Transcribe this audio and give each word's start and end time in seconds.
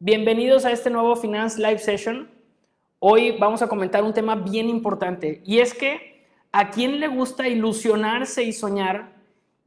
Bienvenidos 0.00 0.64
a 0.64 0.70
este 0.70 0.90
nuevo 0.90 1.16
Finance 1.16 1.60
Live 1.60 1.80
Session. 1.80 2.30
Hoy 3.00 3.32
vamos 3.32 3.62
a 3.62 3.68
comentar 3.68 4.04
un 4.04 4.14
tema 4.14 4.36
bien 4.36 4.68
importante 4.68 5.42
y 5.44 5.58
es 5.58 5.74
que 5.74 6.24
a 6.52 6.70
quién 6.70 7.00
le 7.00 7.08
gusta 7.08 7.48
ilusionarse 7.48 8.44
y 8.44 8.52
soñar 8.52 9.16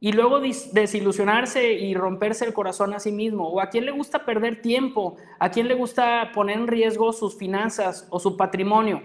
y 0.00 0.12
luego 0.12 0.40
desilusionarse 0.40 1.74
y 1.74 1.92
romperse 1.92 2.46
el 2.46 2.54
corazón 2.54 2.94
a 2.94 2.98
sí 2.98 3.12
mismo 3.12 3.46
o 3.46 3.60
a 3.60 3.68
quién 3.68 3.84
le 3.84 3.92
gusta 3.92 4.24
perder 4.24 4.62
tiempo, 4.62 5.18
a 5.38 5.50
quién 5.50 5.68
le 5.68 5.74
gusta 5.74 6.32
poner 6.32 6.56
en 6.56 6.66
riesgo 6.66 7.12
sus 7.12 7.36
finanzas 7.36 8.06
o 8.08 8.18
su 8.18 8.38
patrimonio. 8.38 9.02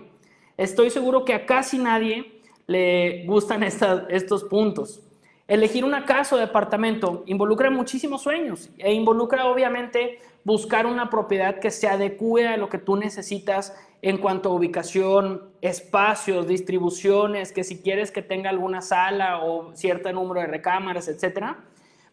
Estoy 0.56 0.92
seguro 0.92 1.26
que 1.26 1.34
a 1.34 1.46
casi 1.46 1.78
nadie 1.78 2.40
le 2.68 3.26
gustan 3.26 3.64
estos 3.64 4.46
puntos. 4.46 5.04
Elegir 5.48 5.86
una 5.86 6.04
casa 6.04 6.36
o 6.36 6.40
departamento 6.40 7.24
involucra 7.26 7.70
muchísimos 7.70 8.22
sueños 8.22 8.70
e 8.78 8.92
involucra 8.92 9.46
obviamente 9.46 10.20
buscar 10.44 10.86
una 10.86 11.10
propiedad 11.10 11.60
que 11.60 11.72
se 11.72 11.88
adecue 11.88 12.50
a 12.50 12.58
lo 12.58 12.68
que 12.68 12.80
tú 12.80 12.98
necesitas 12.98 13.74
en 14.02 14.18
cuanto 14.18 14.50
a 14.50 14.54
ubicación, 14.54 15.44
espacios, 15.62 16.48
distribuciones, 16.48 17.54
que 17.54 17.64
si 17.64 17.82
quieres 17.82 18.12
que 18.12 18.22
tenga 18.22 18.50
alguna 18.50 18.82
sala 18.82 19.40
o 19.42 19.74
cierto 19.74 20.12
número 20.12 20.42
de 20.42 20.48
recámaras, 20.48 21.08
etcétera. 21.08 21.58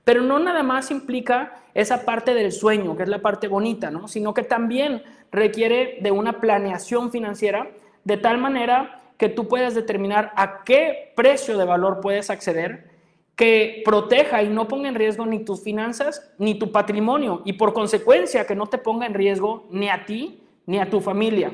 Pero 0.04 0.22
no 0.22 0.38
nada 0.38 0.62
más 0.62 0.92
implica 0.92 1.60
esa 1.74 2.04
parte 2.04 2.34
del 2.34 2.52
sueño, 2.52 2.96
que 2.96 3.02
es 3.02 3.08
la 3.08 3.20
parte 3.20 3.48
bonita, 3.48 3.90
¿no? 3.90 4.06
Sino 4.06 4.32
que 4.32 4.44
también 4.44 5.02
requiere 5.32 5.98
de 6.00 6.12
una 6.12 6.40
planeación 6.40 7.10
financiera 7.10 7.68
de 8.04 8.16
tal 8.16 8.38
manera 8.38 9.02
que 9.18 9.28
tú 9.28 9.48
puedas 9.48 9.74
determinar 9.74 10.32
a 10.36 10.62
qué 10.62 11.12
precio 11.16 11.58
de 11.58 11.64
valor 11.64 12.00
puedes 12.00 12.30
acceder 12.30 12.93
que 13.36 13.82
proteja 13.84 14.42
y 14.42 14.48
no 14.48 14.68
ponga 14.68 14.88
en 14.88 14.94
riesgo 14.94 15.26
ni 15.26 15.44
tus 15.44 15.62
finanzas 15.62 16.30
ni 16.38 16.54
tu 16.54 16.70
patrimonio 16.70 17.42
y 17.44 17.54
por 17.54 17.72
consecuencia 17.72 18.46
que 18.46 18.54
no 18.54 18.66
te 18.66 18.78
ponga 18.78 19.06
en 19.06 19.14
riesgo 19.14 19.66
ni 19.70 19.88
a 19.88 20.04
ti 20.06 20.42
ni 20.66 20.78
a 20.78 20.88
tu 20.88 21.00
familia. 21.00 21.52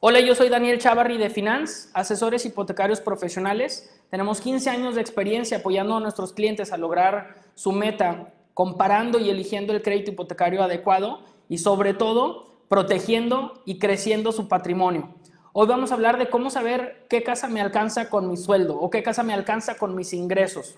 Hola, 0.00 0.20
yo 0.20 0.34
soy 0.34 0.48
Daniel 0.48 0.78
Chavarri 0.78 1.16
de 1.16 1.30
Finance, 1.30 1.88
asesores 1.94 2.44
hipotecarios 2.44 3.00
profesionales. 3.00 3.90
Tenemos 4.10 4.40
15 4.40 4.68
años 4.68 4.94
de 4.94 5.00
experiencia 5.00 5.58
apoyando 5.58 5.96
a 5.96 6.00
nuestros 6.00 6.32
clientes 6.32 6.72
a 6.72 6.76
lograr 6.76 7.36
su 7.54 7.72
meta, 7.72 8.34
comparando 8.52 9.18
y 9.18 9.30
eligiendo 9.30 9.72
el 9.72 9.82
crédito 9.82 10.10
hipotecario 10.10 10.62
adecuado 10.62 11.20
y 11.48 11.58
sobre 11.58 11.94
todo 11.94 12.46
protegiendo 12.68 13.62
y 13.64 13.78
creciendo 13.78 14.32
su 14.32 14.48
patrimonio. 14.48 15.14
Hoy 15.58 15.66
vamos 15.66 15.90
a 15.90 15.94
hablar 15.94 16.18
de 16.18 16.28
cómo 16.28 16.50
saber 16.50 17.06
qué 17.08 17.22
casa 17.22 17.48
me 17.48 17.62
alcanza 17.62 18.10
con 18.10 18.28
mi 18.28 18.36
sueldo 18.36 18.78
o 18.78 18.90
qué 18.90 19.02
casa 19.02 19.22
me 19.22 19.32
alcanza 19.32 19.78
con 19.78 19.94
mis 19.94 20.12
ingresos. 20.12 20.76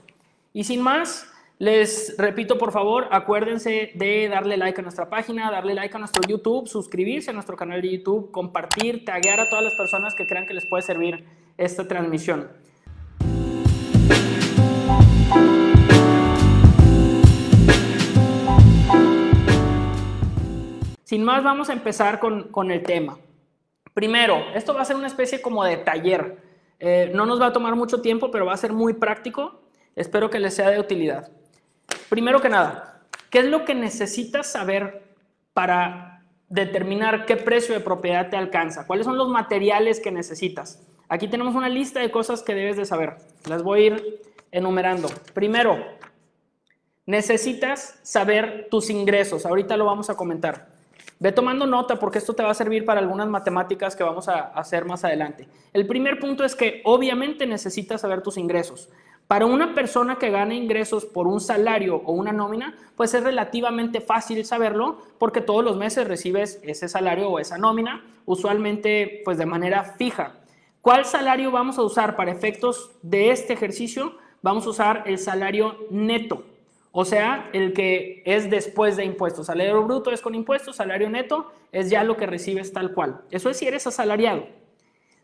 Y 0.53 0.63
sin 0.63 0.83
más, 0.83 1.29
les 1.59 2.15
repito, 2.17 2.59
por 2.59 2.71
favor, 2.71 3.09
acuérdense 3.11 3.91
de 3.97 4.29
darle 4.29 4.57
like 4.57 4.79
a 4.79 4.83
nuestra 4.83 5.11
página, 5.11 5.51
darle 5.51 5.75
like 5.75 5.97
a 5.97 5.99
nuestro 5.99 6.23
YouTube, 6.29 6.69
suscribirse 6.69 7.31
a 7.31 7.33
nuestro 7.33 7.57
canal 7.57 7.83
de 7.83 7.97
YouTube, 7.97 8.31
compartir, 8.31 9.05
taguear 9.05 9.41
a 9.41 9.51
todas 9.51 9.65
las 9.65 9.75
personas 9.75 10.15
que 10.15 10.29
crean 10.29 10.47
que 10.47 10.55
les 10.55 10.65
puede 10.65 10.85
servir 10.85 11.25
esta 11.57 11.89
transmisión. 11.89 12.49
Sin 21.03 21.25
más, 21.25 21.43
vamos 21.43 21.69
a 21.69 21.73
empezar 21.73 22.21
con, 22.21 22.53
con 22.53 22.71
el 22.71 22.85
tema. 22.85 23.19
Primero, 23.99 24.45
esto 24.55 24.75
va 24.75 24.83
a 24.83 24.85
ser 24.85 24.95
una 24.95 25.09
especie 25.09 25.43
como 25.43 25.65
de 25.65 25.77
taller. 25.77 26.37
Eh, 26.79 27.11
no 27.17 27.27
nos 27.27 27.41
va 27.41 27.47
a 27.47 27.53
tomar 27.53 27.75
mucho 27.75 28.01
tiempo, 28.01 28.31
pero 28.31 28.47
va 28.47 28.53
a 28.53 28.57
ser 28.57 28.73
muy 28.73 28.93
práctico. 28.93 29.61
Espero 29.97 30.31
que 30.31 30.39
les 30.39 30.55
sea 30.55 30.71
de 30.71 30.79
utilidad. 30.79 31.33
Primero 32.09 32.41
que 32.41 32.49
nada, 32.49 33.03
¿qué 33.29 33.41
es 33.41 33.47
lo 33.47 33.65
que 33.65 33.75
necesitas 33.75 34.53
saber 34.53 35.03
para 35.53 36.23
determinar 36.49 37.27
qué 37.27 37.35
precio 37.35 37.75
de 37.75 37.81
propiedad 37.81 38.31
te 38.31 38.37
alcanza? 38.37 38.87
¿Cuáles 38.87 39.05
son 39.05 39.19
los 39.19 39.31
materiales 39.31 39.99
que 39.99 40.13
necesitas? 40.13 40.81
Aquí 41.09 41.27
tenemos 41.27 41.57
una 41.57 41.69
lista 41.69 41.99
de 41.99 42.13
cosas 42.13 42.45
que 42.45 42.55
debes 42.55 42.77
de 42.77 42.85
saber. 42.85 43.17
Las 43.49 43.65
voy 43.65 43.81
a 43.81 43.87
ir 43.87 44.23
enumerando. 44.53 45.09
Primero, 45.35 45.77
necesitas 47.05 47.99
saber 48.05 48.69
tus 48.71 48.91
ingresos. 48.91 49.45
Ahorita 49.45 49.77
lo 49.77 49.87
vamos 49.87 50.09
a 50.09 50.15
comentar. 50.15 50.78
Ve 51.21 51.33
tomando 51.33 51.67
nota 51.67 51.99
porque 51.99 52.19
esto 52.19 52.35
te 52.35 52.45
va 52.45 52.51
a 52.51 52.55
servir 52.55 52.85
para 52.85 53.01
algunas 53.01 53.27
matemáticas 53.27 53.97
que 53.97 54.05
vamos 54.05 54.29
a 54.29 54.41
hacer 54.41 54.85
más 54.85 55.05
adelante. 55.05 55.49
El 55.73 55.87
primer 55.87 56.21
punto 56.21 56.45
es 56.45 56.55
que 56.55 56.81
obviamente 56.85 57.45
necesitas 57.47 58.03
saber 58.03 58.23
tus 58.23 58.37
ingresos. 58.37 58.89
Para 59.27 59.45
una 59.45 59.75
persona 59.75 60.17
que 60.17 60.31
gane 60.31 60.55
ingresos 60.55 61.05
por 61.05 61.27
un 61.27 61.41
salario 61.41 61.97
o 61.97 62.13
una 62.13 62.33
nómina, 62.33 62.77
pues 62.97 63.13
es 63.15 63.23
relativamente 63.23 64.01
fácil 64.01 64.45
saberlo 64.45 65.03
porque 65.19 65.41
todos 65.41 65.65
los 65.65 65.77
meses 65.77 66.07
recibes 66.07 66.61
ese 66.63 66.89
salario 66.89 67.29
o 67.29 67.39
esa 67.39 67.59
nómina, 67.59 68.05
usualmente 68.25 69.21
pues 69.25 69.37
de 69.37 69.45
manera 69.45 69.85
fija. 69.85 70.37
¿Cuál 70.81 71.05
salario 71.05 71.51
vamos 71.51 71.79
a 71.79 71.83
usar 71.83 72.17
para 72.17 72.31
efectos 72.31 72.93
de 73.03 73.31
este 73.31 73.53
ejercicio? 73.53 74.17
Vamos 74.41 74.67
a 74.67 74.71
usar 74.71 75.03
el 75.05 75.19
salario 75.19 75.77
neto. 75.91 76.45
O 77.01 77.05
sea, 77.05 77.49
el 77.53 77.75
que 77.75 78.25
es 78.27 78.51
después 78.51 78.97
de 78.97 79.05
impuestos. 79.05 79.47
Salario 79.47 79.85
bruto 79.85 80.11
es 80.11 80.21
con 80.21 80.35
impuestos, 80.35 80.75
salario 80.75 81.09
neto 81.09 81.53
es 81.71 81.91
ya 81.91 82.03
lo 82.03 82.17
que 82.17 82.27
recibes 82.27 82.73
tal 82.73 82.93
cual. 82.93 83.21
Eso 83.31 83.51
es 83.51 83.57
si 83.57 83.69
eres 83.69 83.87
asalariado. 83.87 84.49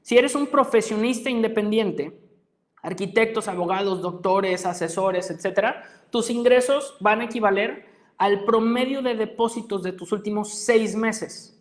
Si 0.01 0.17
eres 0.17 0.37
un 0.37 0.47
profesionista 0.47 1.31
independiente, 1.31 2.17
arquitectos, 2.81 3.49
abogados, 3.49 4.03
doctores, 4.03 4.67
asesores, 4.67 5.33
etcétera, 5.33 5.83
tus 6.11 6.31
ingresos 6.31 6.97
van 7.01 7.23
a 7.23 7.25
equivaler 7.25 7.87
al 8.19 8.45
promedio 8.45 9.03
de 9.03 9.17
depósitos 9.17 9.83
de 9.83 9.91
tus 9.91 10.13
últimos 10.13 10.55
seis 10.55 10.95
meses 10.95 11.54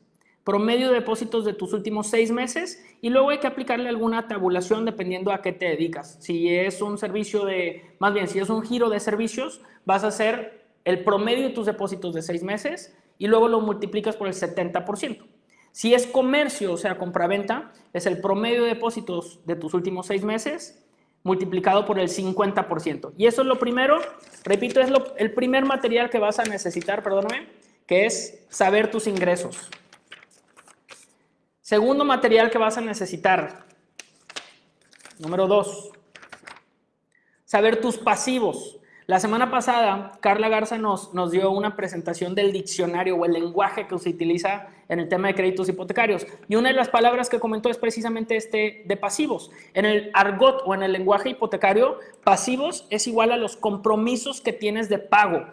promedio 0.44 0.90
de 0.90 0.96
depósitos 0.96 1.46
de 1.46 1.54
tus 1.54 1.74
últimos 1.74 2.08
seis 2.08 2.32
meses 2.32 2.84
y 3.02 3.10
luego 3.10 3.30
hay 3.30 3.40
que 3.40 3.48
aplicarle 3.48 3.88
alguna 3.90 4.28
tabulación 4.28 4.86
dependiendo 4.86 5.32
a 5.32 5.42
qué 5.42 5.54
te 5.54 5.66
dedicas. 5.66 6.18
Si 6.20 6.50
es 6.50 6.82
un 6.82 6.98
servicio 6.98 7.46
de, 7.46 7.96
más 8.00 8.14
bien, 8.14 8.28
si 8.28 8.40
es 8.40 8.50
un 8.50 8.62
giro 8.62 8.90
de 8.90 9.00
servicios, 9.00 9.62
vas 9.86 10.04
a 10.04 10.08
hacer 10.08 10.66
el 10.84 11.04
promedio 11.04 11.48
de 11.48 11.54
tus 11.54 11.66
depósitos 11.66 12.14
de 12.14 12.22
seis 12.22 12.44
meses 12.44 12.96
y 13.18 13.28
luego 13.28 13.48
lo 13.48 13.62
multiplicas 13.62 14.16
por 14.18 14.28
el 14.28 14.34
70%. 14.34 15.26
Si 15.72 15.94
es 15.94 16.06
comercio, 16.06 16.74
o 16.74 16.78
sea, 16.78 16.98
compraventa, 16.98 17.72
es 17.94 18.06
el 18.06 18.20
promedio 18.20 18.64
de 18.64 18.70
depósitos 18.70 19.40
de 19.46 19.56
tus 19.56 19.74
últimos 19.74 20.08
seis 20.08 20.24
meses 20.24 20.84
multiplicado 21.24 21.86
por 21.86 22.00
el 22.00 22.10
50%. 22.10 23.14
Y 23.18 23.28
eso 23.28 23.42
es 23.42 23.48
lo 23.48 23.58
primero, 23.58 24.02
repito, 24.44 24.82
es 24.82 24.92
el 25.18 25.34
primer 25.34 25.64
material 25.66 26.10
que 26.10 26.20
vas 26.20 26.38
a 26.40 26.44
necesitar, 26.44 27.02
perdóname, 27.02 27.48
que 27.88 28.06
es 28.06 28.46
saber 28.50 28.92
tus 28.92 29.08
ingresos. 29.08 29.70
Segundo 31.64 32.04
material 32.04 32.52
que 32.52 32.58
vas 32.58 32.78
a 32.78 32.82
necesitar. 32.82 33.64
Número 35.18 35.48
dos. 35.48 35.92
Saber 37.46 37.80
tus 37.80 37.98
pasivos. 37.98 38.82
La 39.08 39.22
semana 39.22 39.50
pasada, 39.50 40.12
Carla 40.20 40.50
Garza 40.50 40.78
nos, 40.78 41.14
nos 41.14 41.32
dio 41.32 41.52
una 41.52 41.78
presentación 41.78 42.36
del 42.36 42.52
diccionario 42.52 43.16
o 43.16 43.24
el 43.24 43.32
lenguaje 43.32 43.88
que 43.88 43.98
se 43.98 44.10
utiliza 44.10 44.68
en 44.90 45.00
el 45.00 45.08
tema 45.08 45.30
de 45.30 45.36
créditos 45.36 45.70
hipotecarios. 45.70 46.28
Y 46.50 46.58
una 46.58 46.68
de 46.68 46.76
las 46.76 46.90
palabras 46.90 47.30
que 47.30 47.40
comentó 47.40 47.70
es 47.70 47.78
precisamente 47.78 48.36
este 48.36 48.84
de 48.86 48.98
pasivos. 48.98 49.50
En 49.74 49.86
el 49.86 50.12
argot 50.14 50.64
o 50.66 50.74
en 50.74 50.84
el 50.84 50.92
lenguaje 50.92 51.30
hipotecario, 51.30 51.98
pasivos 52.26 52.88
es 52.90 53.08
igual 53.08 53.32
a 53.32 53.38
los 53.38 53.56
compromisos 53.56 54.42
que 54.42 54.52
tienes 54.52 54.90
de 54.90 55.00
pago. 55.00 55.46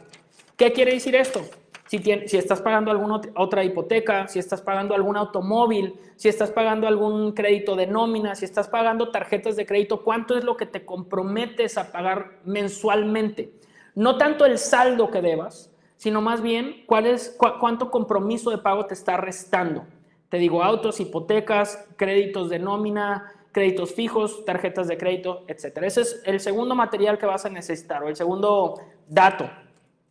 ¿Qué 0.56 0.72
quiere 0.72 0.92
decir 0.92 1.15
esto? 1.15 1.48
Si, 1.91 2.37
estás 2.37 2.61
pagando 2.61 2.93
alguna 2.93 3.21
otra 3.34 3.65
hipoteca, 3.65 4.28
si 4.28 4.39
estás 4.39 4.62
pagando 4.62 4.95
algún 4.95 5.17
automóvil, 5.17 5.99
si 6.15 6.28
estás 6.28 6.53
pagando 6.53 6.87
algún 6.87 7.33
crédito 7.33 7.75
de 7.75 7.89
nómina, 7.89 8.37
si 8.37 8.45
estás 8.45 8.69
pagando 8.69 9.11
tarjetas 9.11 9.56
de 9.56 9.67
crédito, 9.67 10.05
¿cuánto 10.05 10.39
es 10.39 10.45
lo 10.45 10.56
que 10.56 10.67
te 10.67 10.84
comprometes 10.84 11.77
a 11.78 11.91
pagar 11.91 12.39
mensualmente? 12.45 13.53
No 13.97 14.19
tanto 14.19 14.47
el 14.47 14.59
saldo 14.59 15.11
que 15.11 15.21
debas, 15.21 15.73
sino 15.97 16.21
más 16.21 16.43
bien 16.43 16.84
cuál 16.87 17.06
es, 17.06 17.37
cuánto 17.59 17.91
compromiso 17.91 18.51
de 18.51 18.59
pago 18.59 18.86
te 18.86 18.95
está 18.95 19.16
restando. 19.16 19.84
Te 20.28 20.36
digo, 20.36 20.63
autos, 20.63 21.01
hipotecas, 21.01 21.89
créditos 21.97 22.51
de 22.51 22.60
nómina, 22.60 23.33
créditos 23.51 23.95
fijos, 23.95 24.45
tarjetas 24.45 24.86
de 24.86 24.97
crédito, 24.97 25.43
etc. 25.48 25.78
Ese 25.83 26.03
es 26.03 26.22
el 26.25 26.39
segundo 26.39 26.77
material 26.77 27.19
que 27.19 27.27
vas 27.27 27.47
a 27.47 27.51
necesitar 27.51 28.04
o 28.04 28.09
el 28.09 28.15
segundo 28.15 28.81
dato 29.09 29.51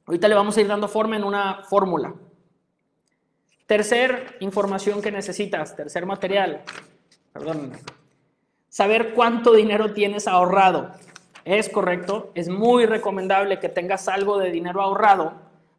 Ahorita 0.10 0.28
le 0.28 0.34
vamos 0.34 0.58
a 0.58 0.62
ir 0.62 0.68
dando 0.68 0.88
forma 0.88 1.18
en 1.18 1.24
una 1.24 1.62
fórmula. 1.66 2.16
Tercer 3.68 4.38
información 4.40 5.04
que 5.04 5.12
necesitas, 5.12 5.76
tercer 5.76 6.08
material, 6.08 6.64
perdón, 7.32 7.74
saber 8.70 9.14
cuánto 9.14 9.54
dinero 9.54 9.94
tienes 9.94 10.28
ahorrado. 10.28 10.90
Es 11.46 11.70
correcto, 11.70 12.32
es 12.34 12.50
muy 12.50 12.88
recomendable 12.88 13.60
que 13.60 13.70
tengas 13.70 14.08
algo 14.08 14.40
de 14.40 14.50
dinero 14.50 14.82
ahorrado 14.82 15.34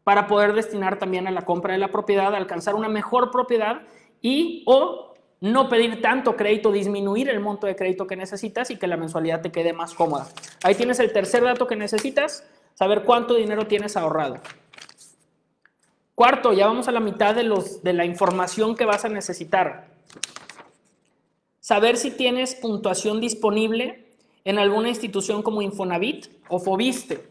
para 0.04 0.28
poder 0.28 0.52
destinar 0.52 1.00
también 1.00 1.26
a 1.26 1.32
la 1.32 1.42
compra 1.42 1.72
de 1.72 1.80
la 1.80 1.88
propiedad, 1.88 2.32
alcanzar 2.32 2.76
una 2.76 2.88
mejor 2.88 3.32
propiedad 3.32 3.82
y 4.22 4.62
o 4.68 5.14
no 5.40 5.68
pedir 5.68 6.00
tanto 6.00 6.36
crédito, 6.36 6.70
disminuir 6.70 7.28
el 7.30 7.40
monto 7.40 7.66
de 7.66 7.74
crédito 7.74 8.06
que 8.06 8.14
necesitas 8.14 8.70
y 8.70 8.76
que 8.76 8.86
la 8.86 8.96
mensualidad 8.96 9.40
te 9.40 9.50
quede 9.50 9.72
más 9.72 9.92
cómoda. 9.92 10.28
Ahí 10.62 10.76
tienes 10.76 11.00
el 11.00 11.12
tercer 11.12 11.42
dato 11.42 11.66
que 11.66 11.74
necesitas, 11.74 12.44
saber 12.80 13.04
cuánto 13.04 13.34
dinero 13.34 13.66
tienes 13.66 13.94
ahorrado. 13.94 14.38
Cuarto, 16.14 16.54
ya 16.54 16.66
vamos 16.66 16.88
a 16.88 16.92
la 16.92 17.00
mitad 17.00 17.34
de, 17.34 17.42
los, 17.42 17.82
de 17.82 17.92
la 17.92 18.06
información 18.06 18.74
que 18.74 18.86
vas 18.86 19.04
a 19.04 19.10
necesitar. 19.10 19.88
Saber 21.60 21.98
si 21.98 22.10
tienes 22.10 22.54
puntuación 22.54 23.20
disponible 23.20 24.06
en 24.46 24.58
alguna 24.58 24.88
institución 24.88 25.42
como 25.42 25.60
Infonavit 25.60 26.28
o 26.48 26.58
Fobiste. 26.58 27.28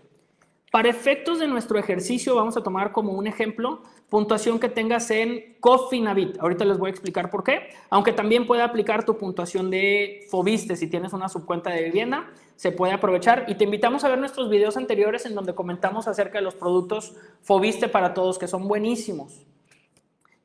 Para 0.71 0.89
efectos 0.89 1.39
de 1.39 1.48
nuestro 1.48 1.80
ejercicio, 1.80 2.36
vamos 2.36 2.56
a 2.56 2.62
tomar 2.62 2.92
como 2.92 3.13
un 3.13 3.25
ejemplo 3.25 3.81
puntuación 4.07 4.60
que 4.60 4.69
tengas 4.69 5.10
en 5.10 5.56
Cofinavit. 5.60 6.39
Ahorita 6.39 6.63
les 6.63 6.77
voy 6.77 6.89
a 6.89 6.92
explicar 6.92 7.31
por 7.31 7.44
qué, 7.44 7.69
aunque 7.89 8.13
también 8.13 8.45
puede 8.45 8.62
aplicar 8.62 9.04
tu 9.04 9.18
puntuación 9.18 9.71
de 9.71 10.27
Fobiste 10.30 10.75
si 10.75 10.88
tienes 10.88 11.13
una 11.13 11.27
subcuenta 11.27 11.71
de 11.71 11.83
vivienda, 11.86 12.30
se 12.56 12.71
puede 12.71 12.94
aprovechar. 12.94 13.45
Y 13.48 13.56
te 13.56 13.63
invitamos 13.63 14.04
a 14.04 14.10
ver 14.10 14.19
nuestros 14.19 14.50
videos 14.50 14.77
anteriores 14.77 15.25
en 15.25 15.33
donde 15.33 15.56
comentamos 15.56 16.07
acerca 16.07 16.38
de 16.38 16.44
los 16.44 16.54
productos 16.54 17.15
Fobiste 17.42 17.88
para 17.88 18.13
todos, 18.13 18.38
que 18.38 18.48
son 18.48 18.68
buenísimos. 18.68 19.45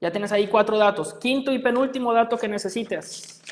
Ya 0.00 0.11
tienes 0.11 0.32
ahí 0.32 0.47
cuatro 0.47 0.79
datos. 0.79 1.15
Quinto 1.15 1.53
y 1.53 1.59
penúltimo 1.59 2.15
dato 2.15 2.38
que 2.38 2.49
necesites. 2.49 3.43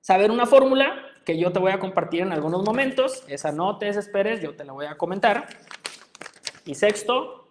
Saber 0.00 0.30
una 0.30 0.46
fórmula 0.46 1.09
que 1.30 1.38
yo 1.38 1.52
te 1.52 1.60
voy 1.60 1.70
a 1.70 1.78
compartir 1.78 2.22
en 2.22 2.32
algunos 2.32 2.64
momentos. 2.64 3.22
Esa 3.28 3.52
no 3.52 3.78
te 3.78 3.86
desesperes, 3.86 4.40
yo 4.40 4.56
te 4.56 4.64
la 4.64 4.72
voy 4.72 4.86
a 4.86 4.98
comentar. 4.98 5.46
Y 6.64 6.74
sexto, 6.74 7.46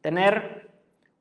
tener 0.00 0.68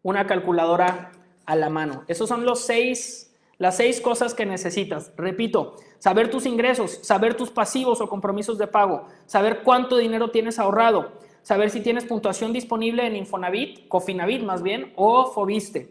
una 0.01 0.25
calculadora 0.25 1.11
a 1.45 1.55
la 1.55 1.69
mano. 1.69 2.05
Esos 2.07 2.27
son 2.27 2.43
los 2.43 2.61
seis, 2.61 3.35
las 3.59 3.77
seis 3.77 4.01
cosas 4.01 4.33
que 4.33 4.47
necesitas. 4.47 5.11
Repito, 5.15 5.75
saber 5.99 6.31
tus 6.31 6.47
ingresos, 6.47 7.01
saber 7.03 7.35
tus 7.35 7.51
pasivos 7.51 8.01
o 8.01 8.09
compromisos 8.09 8.57
de 8.57 8.65
pago, 8.65 9.07
saber 9.27 9.61
cuánto 9.61 9.97
dinero 9.97 10.31
tienes 10.31 10.57
ahorrado, 10.57 11.11
saber 11.43 11.69
si 11.69 11.81
tienes 11.81 12.05
puntuación 12.05 12.51
disponible 12.51 13.05
en 13.05 13.15
Infonavit, 13.15 13.87
Cofinavit 13.89 14.41
más 14.41 14.63
bien, 14.63 14.91
o 14.95 15.31
Fobiste. 15.31 15.87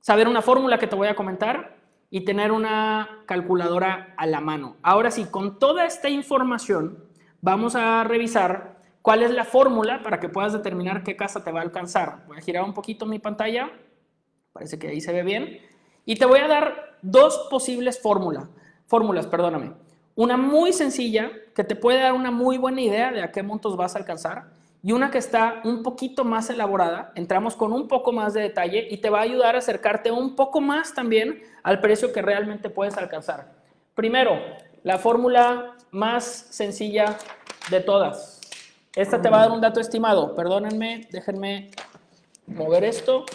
Saber 0.00 0.26
una 0.26 0.42
fórmula 0.42 0.78
que 0.78 0.88
te 0.88 0.96
voy 0.96 1.06
a 1.06 1.14
comentar 1.14 1.75
y 2.10 2.24
tener 2.24 2.52
una 2.52 3.22
calculadora 3.26 4.14
a 4.16 4.26
la 4.26 4.40
mano. 4.40 4.76
Ahora 4.82 5.10
sí, 5.10 5.24
con 5.24 5.58
toda 5.58 5.86
esta 5.86 6.08
información, 6.08 7.04
vamos 7.40 7.74
a 7.74 8.04
revisar 8.04 8.76
cuál 9.02 9.22
es 9.22 9.30
la 9.30 9.44
fórmula 9.44 10.02
para 10.02 10.20
que 10.20 10.28
puedas 10.28 10.52
determinar 10.52 11.02
qué 11.02 11.16
casa 11.16 11.44
te 11.44 11.52
va 11.52 11.60
a 11.60 11.64
alcanzar. 11.64 12.24
Voy 12.26 12.38
a 12.38 12.40
girar 12.40 12.64
un 12.64 12.74
poquito 12.74 13.06
mi 13.06 13.18
pantalla, 13.18 13.70
parece 14.52 14.78
que 14.78 14.88
ahí 14.88 15.00
se 15.00 15.12
ve 15.12 15.22
bien, 15.22 15.60
y 16.04 16.16
te 16.16 16.26
voy 16.26 16.40
a 16.40 16.48
dar 16.48 16.98
dos 17.02 17.48
posibles 17.50 18.00
fórmulas, 18.00 18.48
fórmulas, 18.86 19.26
perdóname. 19.26 19.72
Una 20.14 20.36
muy 20.36 20.72
sencilla 20.72 21.30
que 21.54 21.64
te 21.64 21.76
puede 21.76 22.00
dar 22.00 22.14
una 22.14 22.30
muy 22.30 22.56
buena 22.56 22.80
idea 22.80 23.12
de 23.12 23.22
a 23.22 23.32
qué 23.32 23.42
montos 23.42 23.76
vas 23.76 23.94
a 23.94 23.98
alcanzar 23.98 24.50
y 24.82 24.92
una 24.92 25.10
que 25.10 25.18
está 25.18 25.60
un 25.64 25.82
poquito 25.82 26.24
más 26.24 26.48
elaborada, 26.50 27.12
entramos 27.14 27.56
con 27.56 27.72
un 27.72 27.88
poco 27.88 28.12
más 28.12 28.34
de 28.34 28.42
detalle 28.42 28.86
y 28.90 28.98
te 28.98 29.10
va 29.10 29.18
a 29.18 29.22
ayudar 29.22 29.56
a 29.56 29.58
acercarte 29.58 30.10
un 30.10 30.36
poco 30.36 30.60
más 30.60 30.94
también 30.94 31.42
al 31.62 31.80
precio 31.80 32.12
que 32.12 32.22
realmente 32.22 32.70
puedes 32.70 32.96
alcanzar. 32.96 33.52
Primero, 33.94 34.38
la 34.82 34.98
fórmula 34.98 35.76
más 35.90 36.46
sencilla 36.50 37.16
de 37.70 37.80
todas. 37.80 38.40
Esta 38.94 39.20
te 39.20 39.28
va 39.28 39.38
a 39.38 39.40
dar 39.40 39.50
un 39.50 39.60
dato 39.60 39.80
estimado. 39.80 40.34
Perdónenme, 40.34 41.08
déjenme 41.10 41.70
mover 42.46 42.84
esto. 42.84 43.26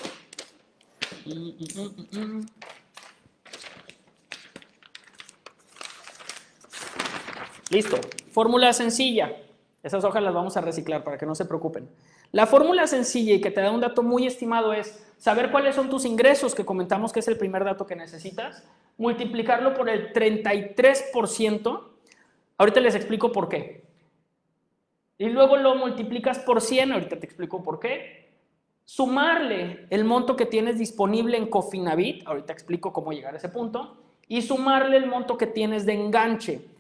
Listo. 7.69 7.99
Fórmula 8.31 8.73
sencilla. 8.73 9.31
Esas 9.83 10.03
hojas 10.03 10.21
las 10.21 10.33
vamos 10.33 10.55
a 10.57 10.61
reciclar 10.61 11.03
para 11.03 11.17
que 11.17 11.25
no 11.25 11.33
se 11.33 11.45
preocupen. 11.45 11.89
La 12.31 12.45
fórmula 12.45 12.85
sencilla 12.85 13.33
y 13.33 13.41
que 13.41 13.49
te 13.49 13.61
da 13.61 13.71
un 13.71 13.81
dato 13.81 14.03
muy 14.03 14.27
estimado 14.27 14.73
es 14.73 15.03
saber 15.17 15.51
cuáles 15.51 15.75
son 15.75 15.89
tus 15.89 16.05
ingresos, 16.05 16.53
que 16.53 16.65
comentamos 16.65 17.11
que 17.11 17.19
es 17.19 17.27
el 17.27 17.37
primer 17.37 17.63
dato 17.63 17.87
que 17.87 17.95
necesitas, 17.95 18.63
multiplicarlo 18.97 19.73
por 19.73 19.89
el 19.89 20.13
33%. 20.13 21.81
Ahorita 22.57 22.79
les 22.79 22.95
explico 22.95 23.31
por 23.31 23.49
qué. 23.49 23.83
Y 25.17 25.29
luego 25.29 25.57
lo 25.57 25.75
multiplicas 25.75 26.39
por 26.39 26.61
100, 26.61 26.93
ahorita 26.93 27.19
te 27.19 27.25
explico 27.25 27.63
por 27.63 27.79
qué. 27.79 28.29
Sumarle 28.85 29.87
el 29.89 30.03
monto 30.03 30.35
que 30.35 30.45
tienes 30.45 30.77
disponible 30.77 31.37
en 31.37 31.47
Cofinavit, 31.47 32.27
ahorita 32.27 32.53
explico 32.53 32.91
cómo 32.93 33.13
llegar 33.13 33.33
a 33.33 33.37
ese 33.37 33.49
punto, 33.49 33.97
y 34.27 34.41
sumarle 34.41 34.97
el 34.97 35.07
monto 35.07 35.37
que 35.37 35.47
tienes 35.47 35.85
de 35.85 35.93
enganche. 35.93 36.70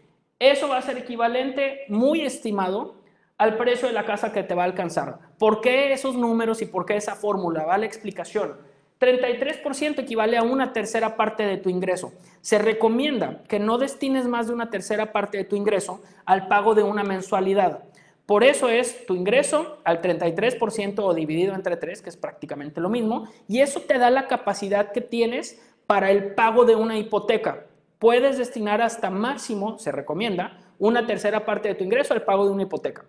Eso 0.41 0.67
va 0.67 0.77
a 0.79 0.81
ser 0.81 0.97
equivalente, 0.97 1.81
muy 1.87 2.21
estimado, 2.21 2.95
al 3.37 3.57
precio 3.57 3.87
de 3.87 3.93
la 3.93 4.05
casa 4.05 4.33
que 4.33 4.41
te 4.41 4.55
va 4.55 4.63
a 4.63 4.65
alcanzar. 4.65 5.19
¿Por 5.37 5.61
qué 5.61 5.93
esos 5.93 6.15
números 6.15 6.63
y 6.63 6.65
por 6.65 6.87
qué 6.87 6.95
esa 6.95 7.13
fórmula? 7.13 7.63
Va 7.63 7.77
la 7.77 7.85
explicación. 7.85 8.57
33% 8.99 9.99
equivale 9.99 10.37
a 10.37 10.41
una 10.41 10.73
tercera 10.73 11.15
parte 11.15 11.43
de 11.43 11.57
tu 11.57 11.69
ingreso. 11.69 12.11
Se 12.41 12.57
recomienda 12.57 13.43
que 13.47 13.59
no 13.59 13.77
destines 13.77 14.25
más 14.25 14.47
de 14.47 14.53
una 14.53 14.71
tercera 14.71 15.11
parte 15.11 15.37
de 15.37 15.43
tu 15.43 15.55
ingreso 15.55 16.01
al 16.25 16.47
pago 16.47 16.73
de 16.73 16.81
una 16.81 17.03
mensualidad. 17.03 17.83
Por 18.25 18.43
eso 18.43 18.67
es 18.67 19.05
tu 19.05 19.13
ingreso 19.13 19.77
al 19.83 20.01
33% 20.01 21.03
o 21.03 21.13
dividido 21.13 21.53
entre 21.53 21.77
3, 21.77 22.01
que 22.01 22.09
es 22.09 22.17
prácticamente 22.17 22.81
lo 22.81 22.89
mismo, 22.89 23.27
y 23.47 23.59
eso 23.59 23.81
te 23.81 23.99
da 23.99 24.09
la 24.09 24.27
capacidad 24.27 24.91
que 24.91 25.01
tienes 25.01 25.61
para 25.85 26.09
el 26.09 26.33
pago 26.33 26.65
de 26.65 26.75
una 26.75 26.97
hipoteca 26.97 27.67
puedes 28.01 28.39
destinar 28.39 28.81
hasta 28.81 29.11
máximo, 29.11 29.77
se 29.77 29.91
recomienda, 29.91 30.57
una 30.79 31.05
tercera 31.05 31.45
parte 31.45 31.67
de 31.67 31.75
tu 31.75 31.83
ingreso 31.83 32.15
al 32.15 32.23
pago 32.23 32.45
de 32.45 32.51
una 32.51 32.63
hipoteca. 32.63 33.05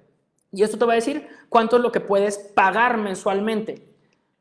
Y 0.53 0.62
esto 0.62 0.77
te 0.77 0.85
va 0.85 0.93
a 0.93 0.97
decir 0.97 1.27
cuánto 1.49 1.77
es 1.77 1.83
lo 1.83 1.91
que 1.91 2.00
puedes 2.00 2.37
pagar 2.37 2.99
mensualmente. 2.99 3.89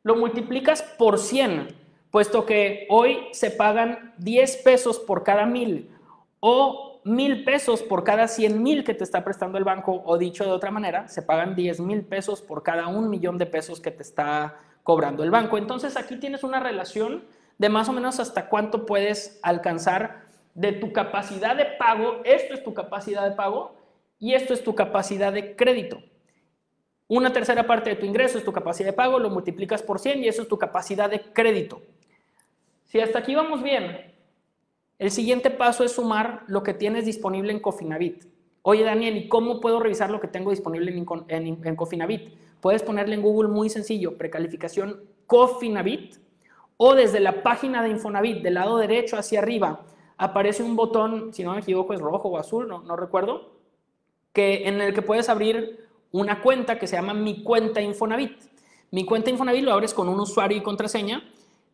Lo 0.03 0.17
multiplicas 0.17 0.83
por 0.83 1.19
100, 1.19 1.69
puesto 2.11 2.45
que 2.45 2.85
hoy 2.89 3.29
se 3.31 3.49
pagan 3.49 4.13
10 4.17 4.57
pesos 4.57 4.99
por 4.99 5.23
cada 5.23 5.45
mil 5.45 5.89
o 6.41 6.99
mil 7.05 7.45
pesos 7.45 7.81
por 7.81 8.03
cada 8.03 8.27
100 8.27 8.61
mil 8.61 8.83
que 8.83 8.93
te 8.93 9.05
está 9.05 9.23
prestando 9.23 9.57
el 9.57 9.63
banco, 9.63 10.03
o 10.05 10.17
dicho 10.17 10.43
de 10.43 10.51
otra 10.51 10.69
manera, 10.69 11.07
se 11.07 11.21
pagan 11.21 11.55
10 11.55 11.79
mil 11.79 12.03
pesos 12.03 12.41
por 12.41 12.61
cada 12.61 12.87
un 12.87 13.09
millón 13.09 13.37
de 13.37 13.45
pesos 13.45 13.79
que 13.79 13.91
te 13.91 14.03
está 14.03 14.57
cobrando 14.83 15.23
el 15.23 15.31
banco. 15.31 15.57
Entonces 15.57 15.95
aquí 15.95 16.17
tienes 16.17 16.43
una 16.43 16.59
relación 16.59 17.23
de 17.57 17.69
más 17.69 17.87
o 17.87 17.93
menos 17.93 18.19
hasta 18.19 18.49
cuánto 18.49 18.85
puedes 18.85 19.39
alcanzar 19.43 20.29
de 20.53 20.73
tu 20.73 20.91
capacidad 20.91 21.55
de 21.55 21.65
pago, 21.65 22.21
esto 22.23 22.53
es 22.53 22.63
tu 22.63 22.73
capacidad 22.73 23.27
de 23.29 23.35
pago 23.35 23.75
y 24.19 24.33
esto 24.33 24.53
es 24.53 24.63
tu 24.63 24.75
capacidad 24.75 25.31
de 25.31 25.55
crédito. 25.55 26.01
Una 27.07 27.33
tercera 27.33 27.67
parte 27.67 27.89
de 27.89 27.95
tu 27.97 28.05
ingreso 28.05 28.37
es 28.37 28.45
tu 28.45 28.53
capacidad 28.53 28.89
de 28.89 28.93
pago, 28.93 29.19
lo 29.19 29.29
multiplicas 29.29 29.83
por 29.83 29.99
100 29.99 30.23
y 30.23 30.27
eso 30.27 30.41
es 30.43 30.47
tu 30.47 30.57
capacidad 30.57 31.09
de 31.09 31.21
crédito. 31.33 31.81
Si 32.85 32.99
hasta 32.99 33.19
aquí 33.19 33.35
vamos 33.35 33.63
bien, 33.63 34.13
el 34.99 35.11
siguiente 35.11 35.49
paso 35.49 35.83
es 35.83 35.93
sumar 35.93 36.43
lo 36.47 36.63
que 36.63 36.73
tienes 36.73 37.05
disponible 37.05 37.51
en 37.51 37.59
Cofinavit. 37.59 38.25
Oye 38.61 38.83
Daniel, 38.83 39.17
¿y 39.17 39.27
cómo 39.27 39.59
puedo 39.59 39.79
revisar 39.79 40.11
lo 40.11 40.21
que 40.21 40.27
tengo 40.27 40.51
disponible 40.51 40.93
en, 41.27 41.75
Cofinavit? 41.75 42.33
Puedes 42.59 42.83
ponerle 42.83 43.15
en 43.15 43.23
Google 43.23 43.49
muy 43.49 43.69
sencillo, 43.69 44.17
precalificación 44.17 45.01
Cofinavit 45.25 46.17
o 46.77 46.93
desde 46.95 47.19
la 47.19 47.41
página 47.43 47.81
de 47.83 47.89
Infonavit, 47.89 48.43
del 48.43 48.53
lado 48.53 48.77
derecho 48.77 49.17
hacia 49.17 49.39
arriba, 49.39 49.85
aparece 50.21 50.61
un 50.61 50.75
botón, 50.75 51.33
si 51.33 51.43
no 51.43 51.53
me 51.53 51.61
equivoco 51.61 51.95
es 51.95 51.99
rojo 51.99 52.29
o 52.29 52.37
azul, 52.37 52.67
no, 52.67 52.83
no 52.83 52.95
recuerdo, 52.95 53.49
que, 54.33 54.67
en 54.67 54.79
el 54.79 54.93
que 54.93 55.01
puedes 55.01 55.29
abrir 55.29 55.87
una 56.11 56.43
cuenta 56.43 56.77
que 56.77 56.85
se 56.85 56.95
llama 56.95 57.15
Mi 57.15 57.41
Cuenta 57.41 57.81
Infonavit. 57.81 58.37
Mi 58.91 59.03
Cuenta 59.03 59.31
Infonavit 59.31 59.63
lo 59.63 59.73
abres 59.73 59.95
con 59.95 60.07
un 60.07 60.19
usuario 60.19 60.59
y 60.59 60.61
contraseña. 60.61 61.27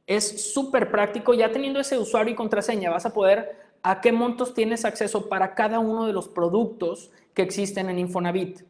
Es 0.05 0.53
súper 0.53 0.89
práctico. 0.89 1.33
Ya 1.33 1.51
teniendo 1.51 1.81
ese 1.81 1.97
usuario 1.97 2.31
y 2.31 2.35
contraseña 2.35 2.89
vas 2.89 3.05
a 3.05 3.13
poder 3.13 3.57
a 3.83 3.99
qué 3.99 4.13
montos 4.13 4.53
tienes 4.53 4.85
acceso 4.85 5.27
para 5.27 5.53
cada 5.53 5.79
uno 5.79 6.05
de 6.05 6.13
los 6.13 6.29
productos 6.29 7.11
que 7.33 7.41
existen 7.41 7.89
en 7.89 7.99
Infonavit. 7.99 8.61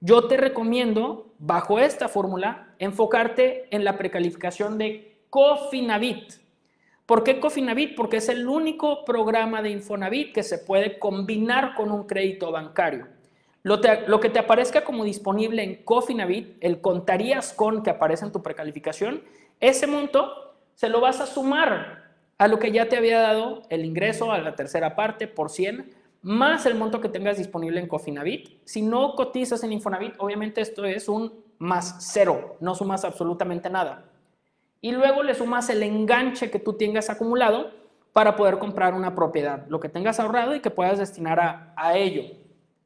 Yo 0.00 0.28
te 0.28 0.36
recomiendo, 0.36 1.26
bajo 1.40 1.80
esta 1.80 2.08
fórmula, 2.08 2.72
enfocarte 2.78 3.66
en 3.74 3.82
la 3.82 3.98
precalificación 3.98 4.78
de 4.78 5.18
Cofinavit. 5.28 6.34
¿Por 7.08 7.24
qué 7.24 7.40
Cofinavit? 7.40 7.96
Porque 7.96 8.18
es 8.18 8.28
el 8.28 8.46
único 8.46 9.06
programa 9.06 9.62
de 9.62 9.70
Infonavit 9.70 10.34
que 10.34 10.42
se 10.42 10.58
puede 10.58 10.98
combinar 10.98 11.74
con 11.74 11.90
un 11.90 12.06
crédito 12.06 12.52
bancario. 12.52 13.08
Lo, 13.62 13.80
que 14.20 14.28
te 14.28 14.38
aparezca 14.38 14.84
como 14.84 15.04
disponible 15.04 15.62
en 15.62 15.82
Cofinavit, 15.84 16.58
el 16.60 16.82
contarías 16.82 17.54
con 17.54 17.82
que 17.82 17.88
aparece 17.88 18.26
en 18.26 18.32
tu 18.32 18.42
precalificación, 18.42 19.22
ese 19.58 19.86
monto 19.86 20.54
se 20.74 20.90
lo 20.90 21.00
vas 21.00 21.22
a 21.22 21.26
sumar 21.26 22.10
a 22.36 22.46
lo 22.46 22.58
que 22.58 22.72
ya 22.72 22.90
te 22.90 22.98
había 22.98 23.20
dado 23.20 23.62
el 23.70 23.86
ingreso 23.86 24.30
a 24.30 24.38
la 24.40 24.54
tercera 24.54 24.94
parte 24.94 25.26
por 25.26 25.48
100, 25.48 25.90
más 26.20 26.66
el 26.66 26.74
monto 26.74 27.00
que 27.00 27.08
tengas 27.08 27.38
disponible 27.38 27.80
en 27.80 27.88
Cofinavit. 27.88 28.60
Si 28.66 28.82
no 28.82 29.14
cotizas 29.14 29.64
en 29.64 29.72
Infonavit, 29.72 30.12
obviamente 30.18 30.60
esto 30.60 30.84
es 30.84 31.08
un 31.08 31.32
más 31.56 31.96
cero, 32.00 32.58
no 32.60 32.74
sumas 32.74 33.06
absolutamente 33.06 33.70
nada 33.70 34.04
y 34.80 34.92
luego 34.92 35.22
le 35.22 35.34
sumas 35.34 35.68
el 35.70 35.82
enganche 35.82 36.50
que 36.50 36.58
tú 36.58 36.74
tengas 36.74 37.10
acumulado 37.10 37.72
para 38.12 38.36
poder 38.36 38.58
comprar 38.58 38.94
una 38.94 39.14
propiedad, 39.14 39.66
lo 39.68 39.80
que 39.80 39.88
tengas 39.88 40.18
ahorrado 40.20 40.54
y 40.54 40.60
que 40.60 40.70
puedas 40.70 40.98
destinar 40.98 41.72
a, 41.76 41.96
ello. 41.96 42.22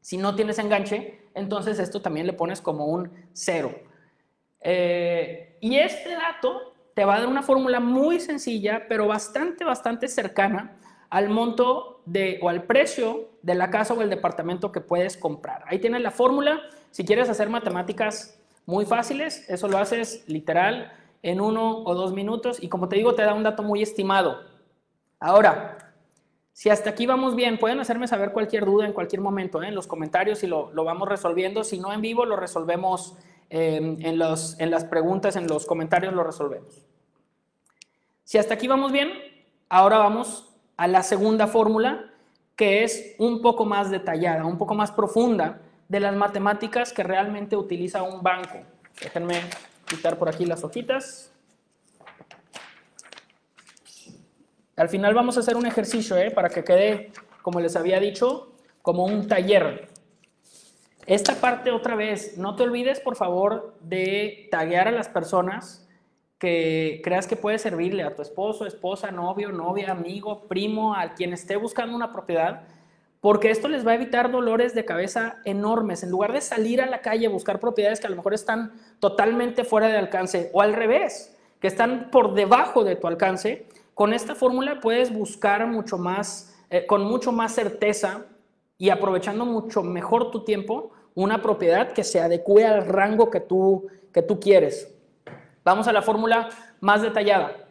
Si 0.01 0.17
no 0.17 0.35
tienes 0.35 0.59
enganche, 0.59 1.21
entonces 1.35 1.79
esto 1.79 2.03
también 2.03 2.27
le 2.27 2.33
pones 2.33 2.61
como 2.61 2.87
un 2.87 3.11
cero. 3.33 3.75
Eh, 4.61 5.57
y 5.61 5.79
este 5.79 6.11
dato 6.11 6.75
te 6.95 7.05
va 7.05 7.15
a 7.15 7.21
dar 7.21 7.29
una 7.29 7.43
fórmula 7.43 7.81
muy 7.81 8.21
sencilla, 8.21 8.87
pero 8.89 9.07
bastante, 9.07 9.65
bastante 9.65 10.09
cercana 10.09 10.77
al 11.09 11.29
monto 11.29 12.03
de, 12.05 12.39
o 12.43 12.49
al 12.49 12.65
precio 12.65 13.31
de 13.43 13.55
la 13.55 13.71
casa 13.71 13.95
o 13.95 14.03
el 14.03 14.11
departamento 14.11 14.73
que 14.73 14.81
puedes 14.81 15.17
comprar. 15.17 15.65
Ahí 15.67 15.79
tienes 15.79 16.03
la 16.03 16.11
fórmula. 16.11 16.61
Si 16.91 17.05
quieres 17.05 17.29
hacer 17.29 17.49
matemáticas 17.49 18.39
muy 18.67 18.87
fáciles, 18.87 19.49
eso 19.49 19.69
lo 19.69 19.79
haces 19.79 20.25
literal 20.27 20.93
en 21.23 21.41
uno 21.41 21.83
o 21.85 21.95
dos 21.95 22.13
minutos 22.13 22.63
y 22.63 22.69
como 22.69 22.89
te 22.89 22.97
digo, 22.97 23.15
te 23.15 23.23
da 23.23 23.35
un 23.35 23.43
dato 23.43 23.63
muy 23.63 23.83
estimado. 23.83 24.41
Ahora, 25.21 25.95
si 26.53 26.69
hasta 26.69 26.91
aquí 26.91 27.07
vamos 27.07 27.35
bien, 27.35 27.59
pueden 27.59 27.81
hacerme 27.81 28.09
saber 28.09 28.33
cualquier 28.33 28.67
duda 28.67 28.87
en 28.87 28.93
cualquier 28.93 29.23
momento 29.23 29.63
¿eh? 29.63 29.69
en 29.69 29.75
los 29.75 29.87
comentarios 29.87 30.43
y 30.43 30.47
lo, 30.47 30.73
vamos 30.75 31.09
resolviendo. 31.09 31.65
Si 31.65 31.79
no 31.79 31.93
en 31.93 32.01
vivo, 32.01 32.27
lo 32.27 32.37
resolvemos 32.37 33.17
em, 33.49 33.97
en, 34.01 34.19
los, 34.19 34.59
en 34.61 34.71
las 34.71 34.85
preguntas, 34.85 35.37
en 35.37 35.47
los 35.47 35.65
comentarios 35.65 36.13
lo 36.13 36.25
resolvemos. 36.25 36.85
Si 38.25 38.39
hasta 38.39 38.55
aquí 38.55 38.69
vamos 38.69 38.93
bien, 38.93 39.11
ahora 39.69 39.99
vamos 39.99 40.53
a 40.77 40.89
la 40.89 41.03
segunda 41.03 41.47
fórmula, 41.47 42.11
que 42.57 42.85
es 42.85 43.15
un 43.19 43.41
poco 43.41 43.65
más 43.65 43.91
detallada, 43.91 44.45
un 44.45 44.59
poco 44.59 44.75
más 44.75 44.91
profunda 44.91 45.61
de 45.89 46.01
las 46.01 46.15
matemáticas 46.15 46.93
que 46.93 47.03
realmente 47.03 47.57
utiliza 47.57 48.03
un 48.03 48.23
banco. 48.23 48.59
Déjenme 49.01 49.41
quitar 49.93 50.19
por 50.19 50.29
aquí 50.29 50.47
las 50.47 50.65
hojitas. 50.65 51.31
Al 54.77 54.89
final 54.89 55.15
vamos 55.15 55.37
a 55.37 55.41
hacer 55.41 55.57
un 55.57 55.67
ejercicio 55.67 56.17
¿eh? 56.17 56.31
para 56.31 56.49
que 56.49 56.65
quede, 56.65 57.13
como 57.43 57.61
les 57.61 57.77
había 57.77 58.01
dicho, 58.01 58.53
como 58.81 59.05
un 59.05 59.29
taller. 59.29 59.89
Esta 61.07 61.35
parte 61.35 61.71
otra 61.71 61.95
vez, 61.95 62.39
no 62.39 62.57
te 62.57 62.63
olvides 62.63 63.01
por 63.01 63.17
favor 63.17 63.75
de 63.81 64.49
taguear 64.51 64.89
a 64.89 64.93
las 64.93 65.09
personas 65.09 65.87
que 66.39 67.01
creas 67.05 67.27
que 67.27 67.37
puede 67.37 67.59
servirle 67.59 68.03
a 68.03 68.15
tu 68.15 68.23
esposo, 68.23 68.67
esposa, 68.67 69.11
novio, 69.11 69.53
novia, 69.53 69.93
amigo, 69.93 70.49
primo, 70.49 70.95
a 70.95 71.15
quien 71.15 71.33
esté 71.33 71.57
buscando 71.57 71.95
una 71.95 72.13
propiedad, 72.13 72.63
porque 73.23 73.53
esto 73.53 73.69
les 73.69 73.87
va 73.87 73.93
a 73.93 73.95
evitar 73.95 74.33
dolores 74.33 74.75
de 74.75 74.85
cabeza 74.85 75.37
enormes. 75.45 76.03
En 76.03 76.11
lugar 76.11 76.33
de 76.33 76.41
salir 76.41 76.83
a 76.83 76.87
la 76.87 77.03
calle 77.03 77.27
a 77.27 77.31
buscar 77.31 77.61
propiedades 77.61 78.01
que 78.01 78.09
a 78.09 78.11
lo 78.11 78.17
mejor 78.17 78.35
están 78.35 78.73
totalmente 78.99 79.63
fuera 79.63 79.87
de 79.87 79.97
alcance, 79.97 80.51
o 80.53 80.61
al 80.61 80.75
revés, 80.75 81.39
que 81.61 81.69
están 81.69 82.11
por 82.11 82.35
debajo 82.35 82.83
de 82.83 82.97
tu 82.97 83.07
alcance, 83.07 83.69
con 83.95 84.13
esta 84.13 84.35
fórmula 84.35 84.81
puedes 84.81 85.15
buscar 85.15 85.69
mucho 85.69 85.99
más, 85.99 86.53
eh, 86.69 86.85
con 86.85 87.05
mucho 87.05 87.31
más 87.31 87.55
certeza 87.55 88.27
y 88.77 88.91
aprovechando 88.91 89.47
mucho 89.47 89.85
mejor 89.85 90.33
tu 90.33 90.43
tiempo, 90.45 90.91
una 91.15 91.41
propiedad 91.43 91.93
que 91.93 92.03
se 92.03 92.21
adecue 92.21 92.67
al 92.67 92.85
rango 92.89 93.31
que 93.31 93.39
tú, 93.39 93.87
que 94.13 94.23
tú 94.23 94.41
quieres. 94.41 94.93
Vamos 95.65 95.87
a 95.87 95.93
la 95.93 96.03
fórmula 96.03 96.49
más 96.81 97.03
detallada. 97.03 97.69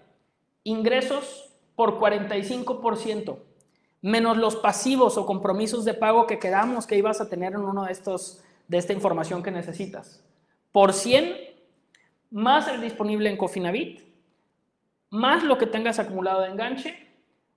Ingresos 0.64 1.54
por 1.76 2.00
45% 2.00 3.51
menos 4.02 4.38
los 4.38 4.56
pasivos 4.56 5.18
o 5.18 5.26
compromisos 5.26 5.86
de 5.86 5.94
pago 5.94 6.28
que 6.28 6.40
quedamos 6.40 6.88
que 6.88 6.98
ibas 6.98 7.22
a 7.22 7.30
tener 7.30 7.54
en 7.54 7.62
uno 7.62 7.86
de 7.86 7.92
estos 7.92 8.44
de 8.68 8.78
esta 8.78 8.94
información 8.94 9.44
que 9.44 9.52
necesitas. 9.52 10.24
Por 10.72 10.94
100 10.94 11.36
más 12.32 12.68
el 12.68 12.82
disponible 12.82 13.30
en 13.30 13.38
Cofinavit 13.38 14.02
más 15.10 15.44
lo 15.44 15.58
que 15.58 15.68
tengas 15.68 16.00
acumulado 16.00 16.42
de 16.42 16.48
enganche 16.48 17.08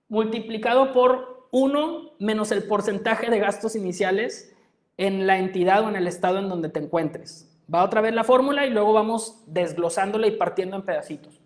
multiplicado 0.09 0.91
por 0.91 1.47
1 1.51 2.11
menos 2.19 2.51
el 2.51 2.63
porcentaje 2.63 3.29
de 3.29 3.39
gastos 3.39 3.75
iniciales 3.75 4.53
en 4.97 5.25
la 5.25 5.37
entidad 5.37 5.83
o 5.83 5.89
en 5.89 5.95
el 5.95 6.07
estado 6.07 6.39
en 6.39 6.49
donde 6.49 6.69
te 6.69 6.79
encuentres. 6.79 7.49
Va 7.73 7.83
otra 7.83 8.01
vez 8.01 8.13
la 8.13 8.23
fórmula 8.23 8.65
y 8.65 8.69
luego 8.69 8.93
vamos 8.93 9.41
desglosándola 9.47 10.27
y 10.27 10.31
partiendo 10.31 10.75
en 10.75 10.83
pedacitos. 10.83 11.41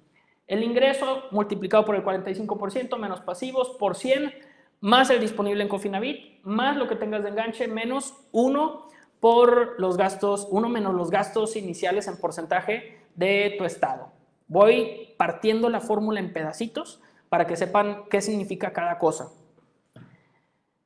El 0.48 0.64
ingreso 0.64 1.24
multiplicado 1.32 1.86
por 1.86 1.96
el 1.96 2.04
45% 2.04 2.98
menos 2.98 3.22
pasivos 3.22 3.70
por 3.80 3.96
100 3.96 4.34
más 4.82 5.10
el 5.10 5.20
disponible 5.20 5.64
en 5.64 5.70
Cofinavit 5.70 6.44
más 6.44 6.78
lo 6.78 6.88
que 6.88 6.96
tengas 6.96 7.24
de 7.24 7.30
enganche 7.30 7.68
menos 7.68 8.16
1 8.32 8.88
por 9.20 9.80
los 9.80 9.98
gastos, 9.98 10.48
1 10.50 10.70
menos 10.70 10.94
los 10.96 11.12
gastos 11.12 11.56
iniciales 11.56 12.08
en 12.08 12.18
porcentaje 12.18 13.00
de 13.16 13.56
tu 13.58 13.66
estado. 13.66 14.12
Voy 14.48 15.14
partiendo 15.18 15.70
la 15.70 15.82
fórmula 15.82 16.20
en 16.20 16.34
pedacitos 16.34 17.02
para 17.28 17.46
que 17.46 17.58
sepan 17.58 18.04
qué 18.10 18.22
significa 18.22 18.72
cada 18.72 18.98
cosa. 18.98 19.30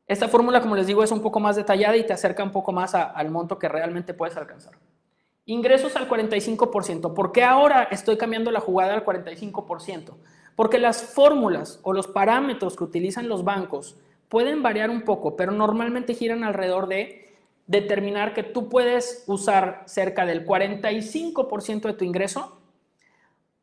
Esta 0.07 0.27
fórmula, 0.27 0.61
como 0.61 0.75
les 0.75 0.87
digo, 0.87 1.03
es 1.03 1.11
un 1.11 1.21
poco 1.21 1.39
más 1.39 1.55
detallada 1.55 1.95
y 1.95 2.05
te 2.05 2.13
acerca 2.13 2.43
un 2.43 2.51
poco 2.51 2.71
más 2.71 2.93
al 2.93 3.29
monto 3.29 3.57
que 3.57 3.69
realmente 3.69 4.13
puedes 4.13 4.35
alcanzar. 4.35 4.73
Ingresos 5.45 5.95
al 5.95 6.09
45%. 6.09 7.13
¿Por 7.13 7.31
qué 7.31 7.43
ahora 7.43 7.83
estoy 7.83 8.17
cambiando 8.17 8.51
la 8.51 8.59
jugada 8.59 8.93
al 8.93 9.05
45%? 9.05 10.13
Porque 10.55 10.79
las 10.79 11.03
fórmulas 11.03 11.79
o 11.83 11.93
los 11.93 12.07
parámetros 12.07 12.75
que 12.75 12.83
utilizan 12.83 13.27
los 13.27 13.43
bancos 13.43 13.97
pueden 14.29 14.63
variar 14.63 14.89
un 14.89 15.03
poco, 15.03 15.35
pero 15.35 15.51
normalmente 15.51 16.13
giran 16.13 16.43
alrededor 16.43 16.87
de 16.87 17.23
determinar 17.67 18.33
que 18.33 18.43
tú 18.43 18.69
puedes 18.69 19.23
usar 19.27 19.83
cerca 19.85 20.25
del 20.25 20.45
45% 20.45 21.81
de 21.81 21.93
tu 21.93 22.03
ingreso 22.03 22.57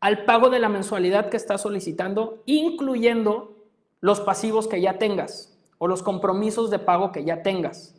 al 0.00 0.24
pago 0.24 0.48
de 0.48 0.58
la 0.58 0.68
mensualidad 0.68 1.28
que 1.28 1.36
estás 1.36 1.62
solicitando, 1.62 2.42
incluyendo 2.46 3.56
los 4.00 4.20
pasivos 4.20 4.66
que 4.66 4.80
ya 4.80 4.98
tengas 4.98 5.58
o 5.78 5.86
los 5.86 6.02
compromisos 6.02 6.70
de 6.70 6.78
pago 6.78 7.12
que 7.12 7.24
ya 7.24 7.42
tengas. 7.42 7.94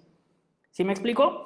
¿Sí 0.71 0.83
me 0.83 0.93
explico? 0.93 1.45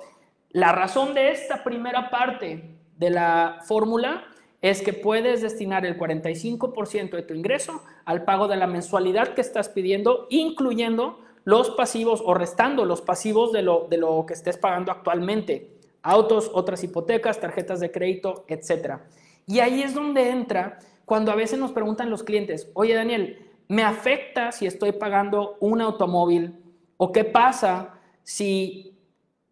La 0.49 0.71
razón 0.71 1.13
de 1.13 1.31
esta 1.31 1.63
primera 1.63 2.09
parte 2.09 2.77
de 2.97 3.09
la 3.09 3.59
fórmula 3.65 4.23
es 4.65 4.81
que 4.81 4.93
puedes 4.93 5.43
destinar 5.43 5.85
el 5.85 5.95
45% 5.95 7.11
de 7.11 7.21
tu 7.21 7.35
ingreso 7.35 7.83
al 8.03 8.23
pago 8.23 8.47
de 8.47 8.55
la 8.55 8.65
mensualidad 8.65 9.35
que 9.35 9.41
estás 9.41 9.69
pidiendo, 9.69 10.25
incluyendo 10.31 11.19
los 11.43 11.69
pasivos 11.69 12.23
o 12.25 12.33
restando 12.33 12.83
los 12.83 13.01
pasivos 13.01 13.51
de 13.51 13.61
lo, 13.61 13.85
de 13.91 13.97
lo 13.97 14.25
que 14.25 14.33
estés 14.33 14.57
pagando 14.57 14.91
actualmente. 14.91 15.77
Autos, 16.01 16.49
otras 16.51 16.83
hipotecas, 16.83 17.39
tarjetas 17.39 17.79
de 17.79 17.91
crédito, 17.91 18.43
etc. 18.47 19.01
Y 19.45 19.59
ahí 19.59 19.83
es 19.83 19.93
donde 19.93 20.31
entra 20.31 20.79
cuando 21.05 21.31
a 21.31 21.35
veces 21.35 21.59
nos 21.59 21.71
preguntan 21.71 22.09
los 22.09 22.23
clientes, 22.23 22.71
oye 22.73 22.95
Daniel, 22.95 23.47
¿me 23.67 23.83
afecta 23.83 24.51
si 24.51 24.65
estoy 24.65 24.93
pagando 24.93 25.57
un 25.59 25.79
automóvil? 25.79 26.55
¿O 26.97 27.11
qué 27.11 27.23
pasa 27.23 27.99
si 28.23 28.97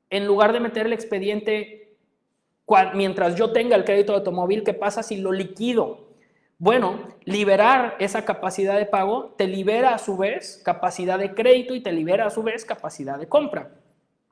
en 0.10 0.26
lugar 0.26 0.54
de 0.54 0.60
meter 0.60 0.88
el 0.88 0.94
expediente 0.94 1.83
mientras 2.94 3.36
yo 3.36 3.52
tenga 3.52 3.76
el 3.76 3.86
crédito 3.86 4.14
de 4.14 4.20
automóvil, 4.20 4.64
¿qué 4.64 4.74
pasa 4.74 5.04
si 5.04 5.18
lo 5.18 5.32
liquido? 5.32 6.08
Bueno, 6.58 7.10
liberar 7.26 7.96
esa 8.00 8.24
capacidad 8.26 8.78
de 8.78 8.86
pago 8.86 9.34
te 9.38 9.48
libera 9.48 9.94
a 9.94 9.98
su 9.98 10.16
vez 10.16 10.62
capacidad 10.64 11.20
de 11.20 11.34
crédito 11.34 11.76
y 11.76 11.82
te 11.82 11.92
libera 11.92 12.28
a 12.28 12.30
su 12.30 12.44
vez 12.44 12.64
capacidad 12.64 13.18
de 13.18 13.28
compra. 13.28 13.72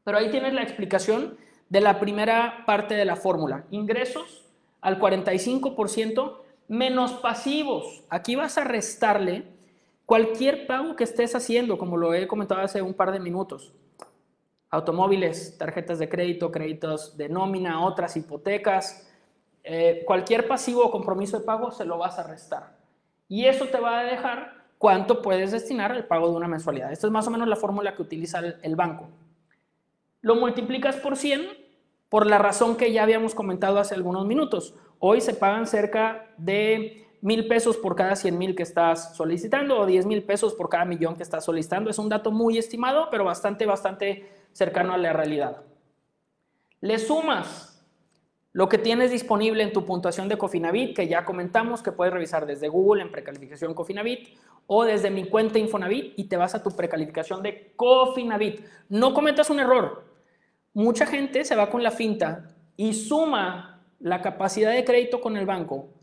Pero 0.04 0.18
ahí 0.18 0.32
tienes 0.32 0.54
la 0.54 0.64
explicación 0.64 1.38
de 1.70 1.82
la 1.82 2.00
primera 2.00 2.64
parte 2.66 2.96
de 2.96 3.06
la 3.06 3.16
fórmula. 3.16 3.66
Ingresos 3.70 4.46
al 4.80 5.00
45% 5.00 6.38
menos 6.68 7.14
pasivos. 7.14 8.04
Aquí 8.10 8.36
vas 8.36 8.58
a 8.58 8.64
restarle 8.64 9.44
cualquier 10.06 10.68
pago 10.68 10.96
que 10.96 11.04
estés 11.04 11.36
haciendo, 11.36 11.78
como 11.78 11.98
lo 11.98 12.14
he 12.14 12.28
comentado 12.28 12.62
hace 12.62 12.82
un 12.82 12.94
par 12.94 13.12
de 13.12 13.20
minutos 13.20 13.74
automóviles, 14.72 15.58
tarjetas 15.58 16.00
de 16.00 16.10
crédito, 16.10 16.52
créditos 16.52 17.18
de 17.18 17.30
nómina, 17.30 17.86
otras 17.86 18.16
hipotecas, 18.16 19.08
eh, 19.64 20.04
cualquier 20.08 20.48
pasivo 20.48 20.84
o 20.84 20.90
compromiso 20.90 21.38
de 21.38 21.46
pago 21.46 21.72
se 21.72 21.86
lo 21.86 21.98
vas 21.98 22.18
a 22.18 22.24
restar. 22.24 22.76
Y 23.28 23.46
eso 23.46 23.66
te 23.66 23.80
va 23.80 24.00
a 24.00 24.04
dejar 24.04 24.64
cuánto 24.78 25.22
puedes 25.22 25.52
destinar 25.52 25.92
al 25.92 26.06
pago 26.06 26.30
de 26.30 26.36
una 26.36 26.48
mensualidad. 26.48 26.92
Esta 26.92 27.08
es 27.08 27.14
más 27.14 27.28
o 27.28 27.32
menos 27.32 27.48
la 27.48 27.56
fórmula 27.56 27.94
que 27.94 28.02
utiliza 28.02 28.40
el, 28.40 28.56
el 28.64 28.76
banco. 28.76 29.10
Lo 30.22 30.36
multiplicas 30.36 30.96
por 30.96 31.18
100 31.18 31.42
por 32.10 32.26
la 32.26 32.38
razón 32.38 32.76
que 32.76 32.92
ya 32.92 33.04
habíamos 33.04 33.36
comentado 33.36 33.78
hace 33.80 33.96
algunos 33.96 34.26
minutos. 34.26 34.74
Hoy 35.00 35.22
se 35.22 35.34
pagan 35.34 35.68
cerca 35.68 36.28
de 36.38 37.08
mil 37.22 37.48
pesos 37.48 37.78
por 37.78 37.96
cada 37.96 38.16
100 38.16 38.38
mil 38.38 38.56
que 38.56 38.64
estás 38.64 39.16
solicitando 39.16 39.80
o 39.80 39.86
10 39.86 40.06
mil 40.08 40.24
pesos 40.24 40.54
por 40.56 40.70
cada 40.70 40.86
millón 40.86 41.16
que 41.16 41.24
estás 41.24 41.46
solicitando. 41.46 41.90
Es 41.90 42.00
un 42.00 42.10
dato 42.10 42.32
muy 42.32 42.58
estimado, 42.58 43.10
pero 43.12 43.24
bastante, 43.24 43.66
bastante 43.66 44.28
cercano 44.52 44.94
a 44.94 44.98
la 44.98 45.14
realidad. 45.14 45.62
Le 46.82 46.98
sumas 46.98 47.86
lo 48.54 48.68
que 48.68 48.78
tienes 48.78 49.12
disponible 49.12 49.64
en 49.64 49.72
tu 49.72 49.86
puntuación 49.86 50.28
de 50.28 50.38
Cofinavit, 50.38 50.96
que 50.96 51.08
ya 51.08 51.24
comentamos 51.24 51.82
que 51.82 51.92
puedes 51.92 52.14
revisar 52.14 52.46
desde 52.46 52.68
Google 52.68 53.04
en 53.04 53.12
precalificación 53.12 53.74
Cofinavit 53.74 54.36
o 54.68 54.84
desde 54.84 55.10
mi 55.10 55.26
cuenta 55.26 55.60
Infonavit 55.60 56.14
y 56.18 56.26
te 56.26 56.38
vas 56.38 56.56
a 56.56 56.64
tu 56.64 56.72
precalificación 56.72 57.44
de 57.44 57.72
Cofinavit. 57.76 58.62
No 58.90 59.14
cometas 59.14 59.50
un 59.50 59.60
error. 59.60 60.04
Mucha 60.74 61.06
gente 61.06 61.46
se 61.46 61.56
va 61.56 61.70
con 61.70 61.84
la 61.84 61.92
finta 61.92 62.50
y 62.76 62.94
suma 62.94 63.84
la 64.00 64.22
capacidad 64.22 64.72
de 64.72 64.84
crédito 64.84 65.22
con 65.22 65.38
el 65.38 65.46
banco 65.46 66.01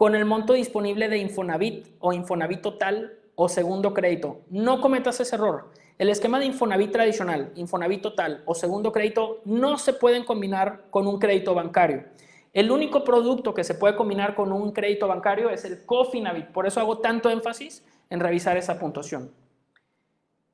con 0.00 0.14
el 0.14 0.24
monto 0.24 0.54
disponible 0.54 1.10
de 1.10 1.18
Infonavit 1.18 1.88
o 1.98 2.14
Infonavit 2.14 2.62
total 2.62 3.18
o 3.34 3.50
segundo 3.50 3.92
crédito. 3.92 4.40
No 4.48 4.80
cometas 4.80 5.20
ese 5.20 5.36
error. 5.36 5.72
El 5.98 6.08
esquema 6.08 6.38
de 6.38 6.46
Infonavit 6.46 6.90
tradicional, 6.90 7.52
Infonavit 7.54 8.00
total 8.00 8.42
o 8.46 8.54
segundo 8.54 8.92
crédito 8.92 9.42
no 9.44 9.76
se 9.76 9.92
pueden 9.92 10.24
combinar 10.24 10.84
con 10.88 11.06
un 11.06 11.18
crédito 11.18 11.54
bancario. 11.54 12.04
El 12.54 12.70
único 12.70 13.04
producto 13.04 13.52
que 13.52 13.62
se 13.62 13.74
puede 13.74 13.94
combinar 13.94 14.34
con 14.34 14.52
un 14.52 14.72
crédito 14.72 15.06
bancario 15.06 15.50
es 15.50 15.66
el 15.66 15.84
Cofinavit. 15.84 16.46
Por 16.46 16.66
eso 16.66 16.80
hago 16.80 17.00
tanto 17.00 17.28
énfasis 17.28 17.84
en 18.08 18.20
revisar 18.20 18.56
esa 18.56 18.78
puntuación. 18.78 19.30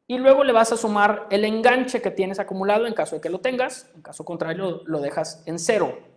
Y 0.08 0.18
luego 0.18 0.42
le 0.42 0.52
vas 0.52 0.72
a 0.72 0.76
sumar 0.76 1.28
el 1.30 1.44
enganche 1.44 2.02
que 2.02 2.10
tienes 2.10 2.40
acumulado 2.40 2.84
en 2.84 2.94
caso 2.94 3.14
de 3.14 3.20
que 3.20 3.30
lo 3.30 3.38
tengas. 3.38 3.92
En 3.94 4.02
caso 4.02 4.24
contrario, 4.24 4.82
lo 4.86 5.00
dejas 5.00 5.44
en 5.46 5.60
cero. 5.60 6.15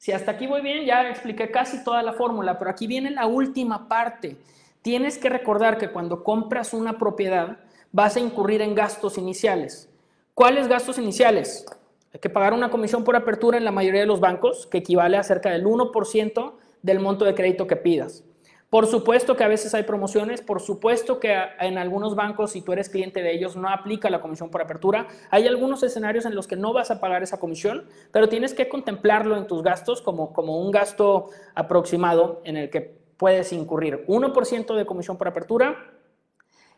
Si 0.00 0.12
hasta 0.12 0.30
aquí 0.30 0.46
voy 0.46 0.62
bien, 0.62 0.86
ya 0.86 1.10
expliqué 1.10 1.50
casi 1.50 1.84
toda 1.84 2.02
la 2.02 2.14
fórmula, 2.14 2.58
pero 2.58 2.70
aquí 2.70 2.86
viene 2.86 3.10
la 3.10 3.26
última 3.26 3.86
parte. 3.86 4.38
Tienes 4.80 5.18
que 5.18 5.28
recordar 5.28 5.76
que 5.76 5.90
cuando 5.90 6.24
compras 6.24 6.72
una 6.72 6.96
propiedad 6.96 7.58
vas 7.92 8.16
a 8.16 8.20
incurrir 8.20 8.62
en 8.62 8.74
gastos 8.74 9.18
iniciales. 9.18 9.90
¿Cuáles 10.32 10.68
gastos 10.68 10.96
iniciales? 10.96 11.66
Hay 12.14 12.20
que 12.20 12.30
pagar 12.30 12.54
una 12.54 12.70
comisión 12.70 13.04
por 13.04 13.14
apertura 13.14 13.58
en 13.58 13.64
la 13.66 13.72
mayoría 13.72 14.00
de 14.00 14.06
los 14.06 14.20
bancos, 14.20 14.66
que 14.66 14.78
equivale 14.78 15.18
a 15.18 15.22
cerca 15.22 15.50
del 15.50 15.66
1% 15.66 16.52
del 16.80 17.00
monto 17.00 17.26
de 17.26 17.34
crédito 17.34 17.66
que 17.66 17.76
pidas. 17.76 18.24
Por 18.70 18.86
supuesto 18.86 19.36
que 19.36 19.42
a 19.42 19.48
veces 19.48 19.74
hay 19.74 19.82
promociones, 19.82 20.42
por 20.42 20.60
supuesto 20.60 21.18
que 21.18 21.36
en 21.58 21.76
algunos 21.76 22.14
bancos, 22.14 22.52
si 22.52 22.62
tú 22.62 22.72
eres 22.72 22.88
cliente 22.88 23.20
de 23.20 23.34
ellos, 23.34 23.56
no 23.56 23.68
aplica 23.68 24.08
la 24.10 24.20
comisión 24.20 24.48
por 24.48 24.62
apertura. 24.62 25.08
Hay 25.30 25.48
algunos 25.48 25.82
escenarios 25.82 26.24
en 26.24 26.36
los 26.36 26.46
que 26.46 26.54
no 26.54 26.72
vas 26.72 26.92
a 26.92 27.00
pagar 27.00 27.24
esa 27.24 27.40
comisión, 27.40 27.88
pero 28.12 28.28
tienes 28.28 28.54
que 28.54 28.68
contemplarlo 28.68 29.36
en 29.36 29.48
tus 29.48 29.64
gastos 29.64 30.00
como, 30.00 30.32
como 30.32 30.60
un 30.60 30.70
gasto 30.70 31.30
aproximado 31.56 32.42
en 32.44 32.56
el 32.56 32.70
que 32.70 32.96
puedes 33.16 33.52
incurrir. 33.52 34.06
1% 34.06 34.76
de 34.76 34.86
comisión 34.86 35.18
por 35.18 35.26
apertura. 35.26 35.76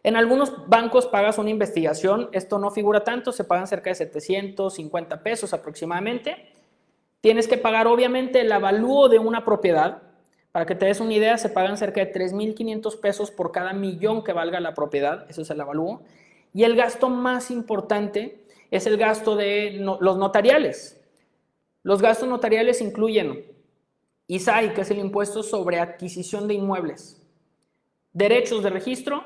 En 0.02 0.16
algunos 0.16 0.66
bancos 0.68 1.06
pagas 1.06 1.36
una 1.36 1.50
investigación, 1.50 2.30
esto 2.32 2.58
no 2.58 2.70
figura 2.70 3.04
tanto, 3.04 3.32
se 3.32 3.44
pagan 3.44 3.66
cerca 3.66 3.90
de 3.90 3.96
750 3.96 5.22
pesos 5.22 5.52
aproximadamente. 5.52 6.48
Tienes 7.20 7.46
que 7.46 7.58
pagar 7.58 7.86
obviamente 7.86 8.40
el 8.40 8.50
avalúo 8.50 9.10
de 9.10 9.18
una 9.18 9.44
propiedad, 9.44 10.02
para 10.52 10.66
que 10.66 10.74
te 10.74 10.84
des 10.84 11.00
una 11.00 11.14
idea, 11.14 11.38
se 11.38 11.48
pagan 11.48 11.78
cerca 11.78 12.04
de 12.04 12.12
3.500 12.12 13.00
pesos 13.00 13.30
por 13.30 13.52
cada 13.52 13.72
millón 13.72 14.22
que 14.22 14.34
valga 14.34 14.60
la 14.60 14.74
propiedad, 14.74 15.28
eso 15.30 15.42
es 15.42 15.50
el 15.50 15.60
avalúo. 15.60 16.02
Y 16.52 16.64
el 16.64 16.76
gasto 16.76 17.08
más 17.08 17.50
importante 17.50 18.44
es 18.70 18.86
el 18.86 18.98
gasto 18.98 19.34
de 19.34 19.78
los 19.80 20.18
notariales. 20.18 21.00
Los 21.82 22.02
gastos 22.02 22.28
notariales 22.28 22.82
incluyen 22.82 23.46
ISAI, 24.26 24.74
que 24.74 24.82
es 24.82 24.90
el 24.90 24.98
impuesto 24.98 25.42
sobre 25.42 25.80
adquisición 25.80 26.46
de 26.46 26.54
inmuebles, 26.54 27.22
derechos 28.12 28.62
de 28.62 28.70
registro 28.70 29.24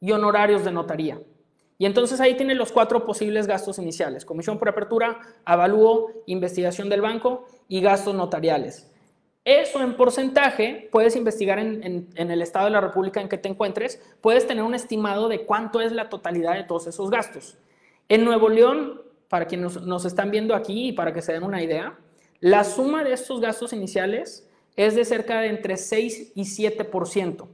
y 0.00 0.12
honorarios 0.12 0.64
de 0.64 0.72
notaría. 0.72 1.20
Y 1.76 1.86
entonces 1.86 2.20
ahí 2.20 2.36
tienen 2.36 2.56
los 2.56 2.72
cuatro 2.72 3.04
posibles 3.04 3.46
gastos 3.46 3.78
iniciales, 3.78 4.24
comisión 4.24 4.58
por 4.58 4.68
apertura, 4.68 5.18
avalúo, 5.44 6.10
investigación 6.26 6.88
del 6.88 7.02
banco 7.02 7.46
y 7.68 7.80
gastos 7.80 8.14
notariales. 8.14 8.90
Eso 9.44 9.82
en 9.82 9.94
porcentaje, 9.94 10.88
puedes 10.90 11.16
investigar 11.16 11.58
en, 11.58 12.08
el 12.14 12.40
estado 12.40 12.64
de 12.64 12.70
la 12.70 12.80
República 12.80 13.20
en 13.20 13.28
que 13.28 13.36
te 13.36 13.50
encuentres, 13.50 14.00
puedes 14.22 14.46
tener 14.46 14.64
un 14.64 14.74
estimado 14.74 15.28
de 15.28 15.44
cuánto 15.44 15.82
es 15.82 15.92
la 15.92 16.08
totalidad 16.08 16.54
de 16.54 16.64
todos 16.64 16.86
esos 16.86 17.10
gastos. 17.10 17.58
En 18.08 18.24
Nuevo 18.24 18.48
León, 18.48 19.02
para 19.28 19.46
quienes 19.46 19.82
nos, 19.82 20.06
están 20.06 20.30
viendo 20.30 20.54
aquí 20.54 20.88
y 20.88 20.92
para 20.92 21.12
que 21.12 21.20
se 21.20 21.34
den 21.34 21.42
una 21.42 21.62
idea, 21.62 21.98
la 22.40 22.64
suma 22.64 23.04
de 23.04 23.12
estos 23.12 23.40
gastos 23.40 23.74
iniciales 23.74 24.48
es 24.76 24.94
de 24.94 25.04
cerca 25.04 25.40
de 25.40 25.48
entre 25.48 25.76
6 25.76 26.32
y 26.34 26.42
7%. 26.42 27.46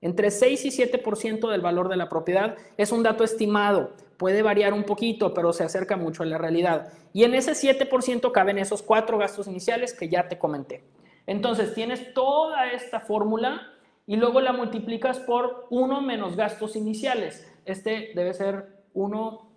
Entre 0.00 0.30
6 0.30 0.64
y 0.64 0.70
7% 0.70 1.50
del 1.50 1.60
valor 1.60 1.90
de 1.90 1.96
la 1.96 2.08
propiedad 2.08 2.56
es 2.78 2.90
un 2.90 3.02
dato 3.02 3.22
estimado. 3.22 3.92
Puede 4.16 4.42
variar 4.42 4.72
un 4.72 4.84
poquito, 4.84 5.34
pero 5.34 5.52
se 5.52 5.64
acerca 5.64 5.96
mucho 5.96 6.22
a 6.22 6.26
la 6.26 6.38
realidad. 6.38 6.88
Y 7.12 7.24
en 7.24 7.34
ese 7.34 7.52
7% 7.52 8.32
caben 8.32 8.58
esos 8.58 8.82
cuatro 8.82 9.18
gastos 9.18 9.46
iniciales 9.46 9.92
que 9.92 10.08
ya 10.08 10.28
te 10.28 10.38
comenté. 10.38 10.84
Entonces 11.26 11.74
tienes 11.74 12.12
toda 12.14 12.72
esta 12.72 13.00
fórmula 13.00 13.72
y 14.06 14.16
luego 14.16 14.40
la 14.40 14.52
multiplicas 14.52 15.18
por 15.20 15.66
1 15.70 16.00
menos 16.02 16.36
gastos 16.36 16.76
iniciales. 16.76 17.50
Este 17.64 18.12
debe 18.14 18.34
ser 18.34 18.84
1 18.92 19.50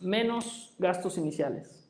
menos 0.00 0.74
gastos 0.78 1.16
iniciales. 1.16 1.88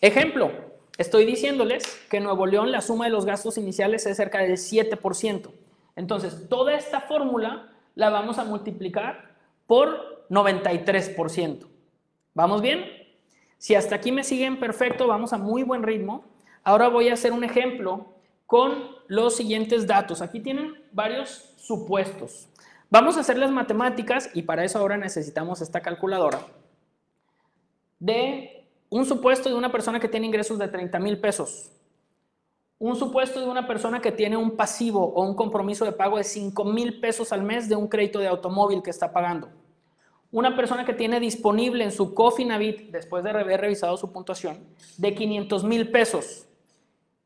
Ejemplo, 0.00 0.50
estoy 0.98 1.24
diciéndoles 1.24 1.84
que 2.10 2.18
en 2.18 2.24
Nuevo 2.24 2.46
León 2.46 2.72
la 2.72 2.80
suma 2.80 3.06
de 3.06 3.12
los 3.12 3.24
gastos 3.24 3.56
iniciales 3.56 4.04
es 4.06 4.16
cerca 4.16 4.40
del 4.40 4.58
7%. 4.58 5.52
Entonces, 5.94 6.48
toda 6.48 6.74
esta 6.74 7.00
fórmula 7.00 7.72
la 7.94 8.10
vamos 8.10 8.38
a 8.38 8.44
multiplicar 8.44 9.36
por 9.66 10.26
93%. 10.28 11.66
¿Vamos 12.34 12.62
bien? 12.62 12.84
Si 13.58 13.74
hasta 13.74 13.94
aquí 13.94 14.10
me 14.10 14.24
siguen 14.24 14.58
perfecto, 14.58 15.06
vamos 15.06 15.32
a 15.32 15.38
muy 15.38 15.62
buen 15.62 15.82
ritmo. 15.82 16.24
Ahora 16.64 16.88
voy 16.88 17.08
a 17.08 17.14
hacer 17.14 17.32
un 17.32 17.44
ejemplo 17.44 18.06
con 18.46 18.84
los 19.08 19.36
siguientes 19.36 19.86
datos. 19.86 20.22
Aquí 20.22 20.40
tienen 20.40 20.74
varios 20.92 21.54
supuestos. 21.56 22.48
Vamos 22.90 23.16
a 23.16 23.20
hacer 23.20 23.38
las 23.38 23.50
matemáticas 23.50 24.30
y 24.34 24.42
para 24.42 24.64
eso 24.64 24.78
ahora 24.78 24.96
necesitamos 24.96 25.60
esta 25.60 25.80
calculadora 25.80 26.40
de 27.98 28.66
un 28.90 29.06
supuesto 29.06 29.48
de 29.48 29.54
una 29.54 29.72
persona 29.72 29.98
que 29.98 30.08
tiene 30.08 30.26
ingresos 30.26 30.58
de 30.58 30.68
30 30.68 30.98
mil 30.98 31.18
pesos. 31.18 31.70
Un 32.78 32.96
supuesto 32.96 33.40
de 33.40 33.46
una 33.46 33.66
persona 33.66 34.00
que 34.00 34.12
tiene 34.12 34.36
un 34.36 34.56
pasivo 34.56 35.14
o 35.14 35.22
un 35.22 35.34
compromiso 35.34 35.84
de 35.84 35.92
pago 35.92 36.18
de 36.18 36.24
5 36.24 36.64
mil 36.64 37.00
pesos 37.00 37.32
al 37.32 37.42
mes 37.42 37.68
de 37.68 37.76
un 37.76 37.88
crédito 37.88 38.18
de 38.18 38.26
automóvil 38.26 38.82
que 38.82 38.90
está 38.90 39.12
pagando. 39.12 39.48
Una 40.30 40.56
persona 40.56 40.84
que 40.84 40.92
tiene 40.92 41.20
disponible 41.20 41.84
en 41.84 41.92
su 41.92 42.12
Cofinavit, 42.12 42.90
después 42.90 43.22
de 43.22 43.30
haber 43.30 43.60
revisado 43.60 43.96
su 43.96 44.12
puntuación, 44.12 44.58
de 44.98 45.14
500 45.14 45.64
mil 45.64 45.90
pesos. 45.90 46.46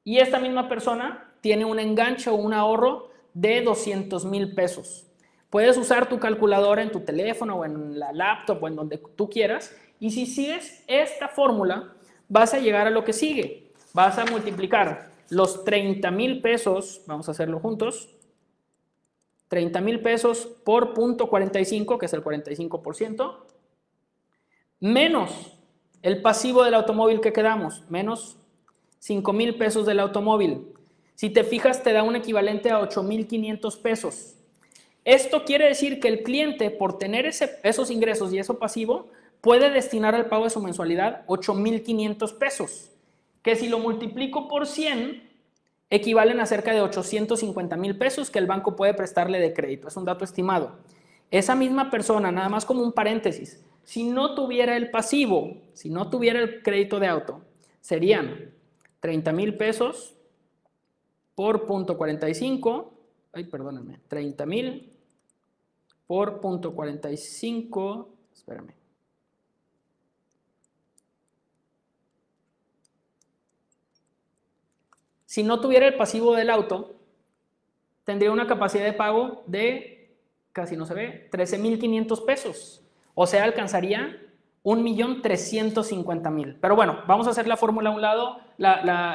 Y 0.06 0.20
esta 0.20 0.38
misma 0.38 0.68
persona 0.68 1.34
tiene 1.40 1.64
un 1.64 1.80
enganche 1.80 2.30
o 2.30 2.36
un 2.36 2.54
ahorro 2.54 3.10
de 3.34 3.60
200 3.60 4.24
mil 4.24 4.54
pesos. 4.54 5.04
Puedes 5.50 5.76
usar 5.76 6.08
tu 6.08 6.20
calculadora 6.20 6.80
en 6.80 6.92
tu 6.92 7.00
teléfono 7.00 7.56
o 7.56 7.64
en 7.64 7.98
la 7.98 8.12
laptop 8.12 8.62
o 8.62 8.68
en 8.68 8.76
donde 8.76 8.98
tú 9.16 9.28
quieras. 9.28 9.74
Y 9.98 10.12
si 10.12 10.26
sigues 10.26 10.84
esta 10.86 11.26
fórmula, 11.26 11.92
vas 12.28 12.54
a 12.54 12.60
llegar 12.60 12.86
a 12.86 12.90
lo 12.90 13.02
que 13.02 13.12
sigue. 13.12 13.72
Vas 13.94 14.16
a 14.18 14.26
multiplicar 14.26 15.10
los 15.28 15.64
30 15.64 16.08
mil 16.12 16.40
pesos, 16.40 17.02
vamos 17.08 17.26
a 17.26 17.32
hacerlo 17.32 17.58
juntos, 17.58 18.14
30 19.48 19.80
mil 19.80 20.02
pesos 20.02 20.46
por 20.64 20.94
punto 20.94 21.28
45, 21.28 21.98
que 21.98 22.06
es 22.06 22.12
el 22.12 22.22
45%, 22.22 23.38
menos 24.78 25.32
el 26.02 26.22
pasivo 26.22 26.62
del 26.62 26.74
automóvil 26.74 27.20
que 27.20 27.32
quedamos, 27.32 27.82
menos 27.90 28.38
5 29.06 29.32
mil 29.32 29.54
pesos 29.54 29.86
del 29.86 30.00
automóvil. 30.00 30.66
Si 31.14 31.30
te 31.30 31.44
fijas, 31.44 31.84
te 31.84 31.92
da 31.92 32.02
un 32.02 32.16
equivalente 32.16 32.70
a 32.70 32.80
8 32.80 33.04
mil 33.04 33.28
500 33.28 33.76
pesos. 33.76 34.34
Esto 35.04 35.44
quiere 35.44 35.66
decir 35.66 36.00
que 36.00 36.08
el 36.08 36.24
cliente, 36.24 36.72
por 36.72 36.98
tener 36.98 37.24
esos 37.24 37.90
ingresos 37.92 38.32
y 38.32 38.40
eso 38.40 38.58
pasivo, 38.58 39.06
puede 39.40 39.70
destinar 39.70 40.16
al 40.16 40.26
pago 40.26 40.42
de 40.42 40.50
su 40.50 40.60
mensualidad 40.60 41.22
8 41.28 41.54
mil 41.54 41.84
500 41.84 42.32
pesos, 42.32 42.90
que 43.42 43.54
si 43.54 43.68
lo 43.68 43.78
multiplico 43.78 44.48
por 44.48 44.66
100, 44.66 45.22
equivalen 45.88 46.40
a 46.40 46.46
cerca 46.46 46.72
de 46.72 46.80
850 46.80 47.76
mil 47.76 47.96
pesos 47.96 48.28
que 48.28 48.40
el 48.40 48.48
banco 48.48 48.74
puede 48.74 48.92
prestarle 48.94 49.38
de 49.38 49.54
crédito. 49.54 49.86
Es 49.86 49.96
un 49.96 50.04
dato 50.04 50.24
estimado. 50.24 50.80
Esa 51.30 51.54
misma 51.54 51.92
persona, 51.92 52.32
nada 52.32 52.48
más 52.48 52.64
como 52.64 52.82
un 52.82 52.90
paréntesis, 52.90 53.64
si 53.84 54.02
no 54.02 54.34
tuviera 54.34 54.76
el 54.76 54.90
pasivo, 54.90 55.58
si 55.74 55.90
no 55.90 56.10
tuviera 56.10 56.40
el 56.40 56.60
crédito 56.64 56.98
de 56.98 57.06
auto, 57.06 57.42
serían 57.80 58.55
30 59.06 59.30
mil 59.30 59.56
pesos 59.56 60.16
por 61.36 61.64
punto 61.64 61.96
45, 61.96 62.92
ay, 63.34 63.44
perdónenme, 63.44 64.00
30 64.08 64.46
mil 64.46 64.92
por 66.08 66.40
punto 66.40 66.74
45, 66.74 68.08
espérame. 68.34 68.74
Si 75.24 75.44
no 75.44 75.60
tuviera 75.60 75.86
el 75.86 75.94
pasivo 75.94 76.34
del 76.34 76.50
auto, 76.50 76.96
tendría 78.02 78.32
una 78.32 78.48
capacidad 78.48 78.84
de 78.84 78.92
pago 78.92 79.44
de, 79.46 80.16
casi 80.50 80.76
no 80.76 80.84
se 80.84 80.94
ve, 80.94 81.30
13.500 81.30 82.24
pesos. 82.24 82.82
O 83.14 83.28
sea, 83.28 83.44
alcanzaría 83.44 84.25
1.350.000. 84.66 86.58
Pero 86.60 86.74
bueno, 86.74 86.98
vamos 87.06 87.28
a 87.28 87.30
hacer 87.30 87.46
la 87.46 87.56
fórmula 87.56 87.90
a 87.90 87.92
un 87.92 88.02
lado, 88.02 88.38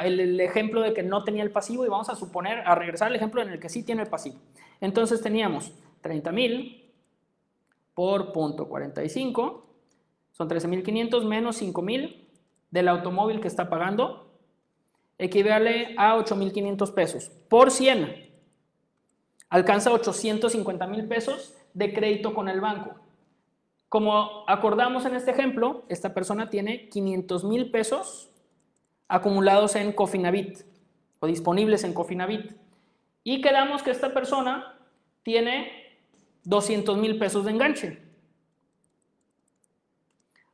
el, 0.02 0.40
ejemplo 0.40 0.80
de 0.80 0.94
que 0.94 1.02
no 1.02 1.24
tenía 1.24 1.42
el 1.42 1.50
pasivo 1.50 1.84
y 1.84 1.90
vamos 1.90 2.08
a 2.08 2.14
suponer, 2.14 2.60
a 2.60 2.74
regresar 2.74 3.08
al 3.08 3.16
ejemplo 3.16 3.42
en 3.42 3.50
el 3.50 3.60
que 3.60 3.68
sí 3.68 3.82
tiene 3.82 4.00
el 4.00 4.08
pasivo. 4.08 4.38
Entonces 4.80 5.20
teníamos 5.20 5.74
30.000 6.02 6.90
por 7.92 8.32
punto 8.32 8.66
45, 8.66 9.66
son 10.30 10.48
13.500 10.48 11.22
menos 11.26 11.60
5.000 11.60 12.16
del 12.70 12.88
automóvil 12.88 13.42
que 13.42 13.48
está 13.48 13.68
pagando, 13.68 14.32
equivale 15.18 15.94
a 15.98 16.16
8.500 16.16 16.94
pesos 16.94 17.30
por 17.50 17.70
100. 17.70 18.32
Alcanza 19.50 19.90
850.000 19.90 21.08
pesos 21.08 21.54
de 21.74 21.92
crédito 21.92 22.32
con 22.32 22.48
el 22.48 22.62
banco. 22.62 23.01
Como 23.92 24.44
acordamos 24.46 25.04
en 25.04 25.14
este 25.14 25.32
ejemplo, 25.32 25.84
esta 25.90 26.14
persona 26.14 26.48
tiene 26.48 26.88
500 26.88 27.44
mil 27.44 27.70
pesos 27.70 28.30
acumulados 29.06 29.76
en 29.76 29.92
Cofinavit 29.92 30.60
o 31.20 31.26
disponibles 31.26 31.84
en 31.84 31.92
Cofinavit. 31.92 32.52
Y 33.22 33.42
quedamos 33.42 33.82
que 33.82 33.90
esta 33.90 34.14
persona 34.14 34.78
tiene 35.22 35.70
200 36.44 36.96
mil 36.96 37.18
pesos 37.18 37.44
de 37.44 37.50
enganche. 37.50 37.98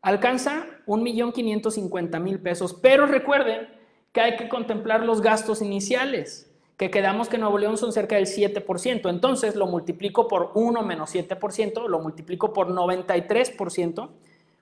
Alcanza 0.02 0.66
1.550.000 0.88 2.42
pesos, 2.42 2.74
pero 2.74 3.06
recuerden 3.06 3.68
que 4.12 4.20
hay 4.20 4.36
que 4.36 4.48
contemplar 4.48 5.04
los 5.04 5.20
gastos 5.20 5.62
iniciales, 5.62 6.47
que 6.78 6.90
quedamos 6.90 7.28
que 7.28 7.36
Nuevo 7.38 7.58
León 7.58 7.76
son 7.76 7.92
cerca 7.92 8.14
del 8.14 8.26
7%. 8.26 9.10
Entonces 9.10 9.56
lo 9.56 9.66
multiplico 9.66 10.28
por 10.28 10.52
1 10.54 10.84
menos 10.84 11.12
7%, 11.14 11.88
lo 11.88 11.98
multiplico 11.98 12.52
por 12.52 12.68
93%, 12.68 14.08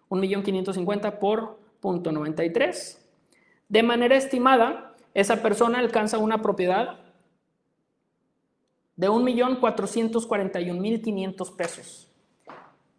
1.550.000 0.08 1.18
por 1.18 1.58
punto 1.78 2.12
93. 2.12 3.06
De 3.68 3.82
manera 3.82 4.16
estimada, 4.16 4.94
esa 5.12 5.42
persona 5.42 5.78
alcanza 5.78 6.16
una 6.16 6.40
propiedad 6.40 7.00
de 8.96 9.10
1.441.500 9.10 11.54
pesos. 11.54 12.08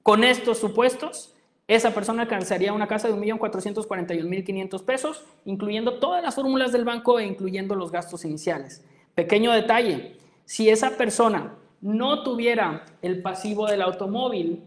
Con 0.03 0.23
estos 0.23 0.59
supuestos, 0.59 1.33
esa 1.67 1.95
persona 1.95 2.21
alcanzaría 2.21 2.71
una 2.71 2.87
casa 2.87 3.07
de 3.07 3.15
1.441.500 3.15 4.85
pesos, 4.85 5.25
incluyendo 5.43 5.97
todas 5.97 6.21
las 6.21 6.35
fórmulas 6.35 6.71
del 6.71 6.85
banco 6.85 7.17
e 7.17 7.25
incluyendo 7.25 7.73
los 7.73 7.91
gastos 7.91 8.23
iniciales. 8.23 8.83
Pequeño 9.17 9.51
detalle, 9.51 10.15
si 10.45 10.69
esa 10.69 10.95
persona 10.95 11.57
no 11.81 12.21
tuviera 12.21 12.85
el 13.01 13.23
pasivo 13.23 13.65
del 13.65 13.81
automóvil, 13.81 14.63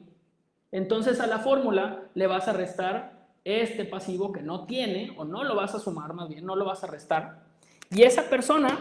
entonces 0.72 1.20
a 1.20 1.28
la 1.28 1.38
fórmula 1.38 2.08
le 2.14 2.26
vas 2.26 2.48
a 2.48 2.52
restar 2.52 3.28
este 3.44 3.84
pasivo 3.84 4.32
que 4.32 4.42
no 4.42 4.66
tiene, 4.66 5.14
o 5.16 5.24
no 5.24 5.44
lo 5.44 5.54
vas 5.54 5.76
a 5.76 5.78
sumar, 5.78 6.14
más 6.14 6.28
bien, 6.28 6.44
no 6.44 6.56
lo 6.56 6.64
vas 6.64 6.82
a 6.82 6.88
restar. 6.88 7.44
Y 7.92 8.02
esa 8.02 8.28
persona, 8.28 8.80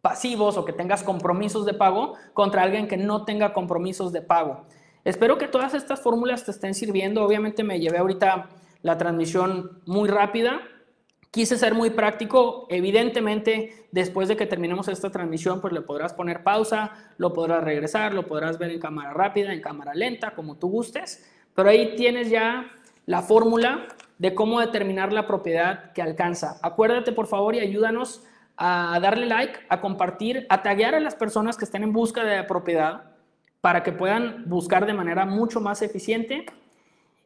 pasivos 0.00 0.56
o 0.56 0.64
que 0.64 0.72
tengas 0.72 1.02
compromisos 1.02 1.66
de 1.66 1.74
pago 1.74 2.14
contra 2.34 2.62
alguien 2.62 2.86
que 2.86 2.96
no 2.96 3.24
tenga 3.24 3.52
compromisos 3.52 4.12
de 4.12 4.22
pago. 4.22 4.64
Espero 5.04 5.38
que 5.38 5.48
todas 5.48 5.74
estas 5.74 6.00
fórmulas 6.00 6.44
te 6.44 6.52
estén 6.52 6.74
sirviendo. 6.74 7.24
Obviamente 7.24 7.64
me 7.64 7.80
llevé 7.80 7.98
ahorita 7.98 8.48
la 8.82 8.96
transmisión 8.96 9.82
muy 9.86 10.08
rápida. 10.08 10.60
Quise 11.32 11.58
ser 11.58 11.74
muy 11.74 11.90
práctico. 11.90 12.68
Evidentemente, 12.70 13.88
después 13.90 14.28
de 14.28 14.36
que 14.36 14.46
terminemos 14.46 14.86
esta 14.86 15.10
transmisión, 15.10 15.60
pues 15.60 15.72
le 15.72 15.80
podrás 15.80 16.14
poner 16.14 16.44
pausa, 16.44 16.92
lo 17.16 17.32
podrás 17.32 17.64
regresar, 17.64 18.14
lo 18.14 18.24
podrás 18.24 18.56
ver 18.56 18.70
en 18.70 18.78
cámara 18.78 19.12
rápida, 19.14 19.52
en 19.52 19.60
cámara 19.60 19.94
lenta, 19.94 20.30
como 20.30 20.58
tú 20.58 20.68
gustes. 20.68 21.28
Pero 21.56 21.70
ahí 21.70 21.96
tienes 21.96 22.30
ya 22.30 22.70
la 23.08 23.22
fórmula 23.22 23.86
de 24.18 24.34
cómo 24.34 24.60
determinar 24.60 25.14
la 25.14 25.26
propiedad 25.26 25.92
que 25.92 26.02
alcanza. 26.02 26.58
Acuérdate, 26.60 27.10
por 27.10 27.26
favor, 27.26 27.54
y 27.54 27.60
ayúdanos 27.60 28.22
a 28.58 28.98
darle 29.00 29.24
like, 29.24 29.60
a 29.70 29.80
compartir, 29.80 30.46
a 30.50 30.62
taguear 30.62 30.94
a 30.94 31.00
las 31.00 31.14
personas 31.14 31.56
que 31.56 31.64
estén 31.64 31.84
en 31.84 31.94
busca 31.94 32.22
de 32.22 32.44
propiedad 32.44 33.04
para 33.62 33.82
que 33.82 33.92
puedan 33.92 34.44
buscar 34.46 34.84
de 34.84 34.92
manera 34.92 35.24
mucho 35.24 35.58
más 35.58 35.80
eficiente. 35.80 36.44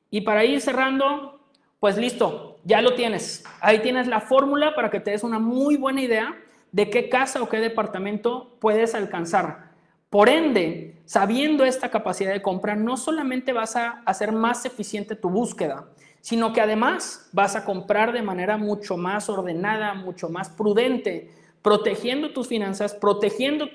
Y 0.09 0.21
para 0.21 0.45
ir 0.45 0.61
cerrando, 0.61 1.41
pues 1.81 1.97
listo, 1.97 2.61
ya 2.63 2.81
lo 2.81 2.95
tienes. 2.95 3.43
Ahí 3.61 3.81
tienes 3.81 4.07
la 4.07 4.21
fórmula 4.21 4.77
para 4.77 4.89
que 4.89 5.01
te 5.01 5.11
des 5.11 5.25
una 5.25 5.41
muy 5.41 5.77
buena 5.77 6.01
idea 6.01 6.33
de 6.71 6.91
qué 6.91 7.09
casa 7.09 7.43
o 7.43 7.49
qué 7.49 7.59
departamento 7.59 8.57
puedes 8.61 8.95
alcanzar. 8.95 9.72
Por 10.13 10.29
ende, 10.29 11.01
sabiendo 11.07 11.65
esta 11.65 11.91
capacidad 11.91 12.35
de 12.35 12.43
compra, 12.43 12.77
no 12.77 12.99
solamente 12.99 13.55
vas 13.55 13.77
a 13.77 14.03
hacer 14.05 14.31
más 14.31 14.67
eficiente 14.67 15.17
tu 15.17 15.31
búsqueda, 15.31 15.87
sino 16.21 16.53
que 16.53 16.61
además 16.61 17.31
vas 17.33 17.57
a 17.57 17.65
comprar 17.65 18.13
de 18.13 18.21
manera 18.21 18.59
mucho 18.59 18.99
más 18.99 19.31
ordenada, 19.31 19.95
mucho 19.95 20.29
más 20.29 20.51
prudente, 20.51 21.31
protegiendo 21.63 22.35
tus 22.35 22.47
finanzas, 22.47 22.93
protegiendo 22.93 23.71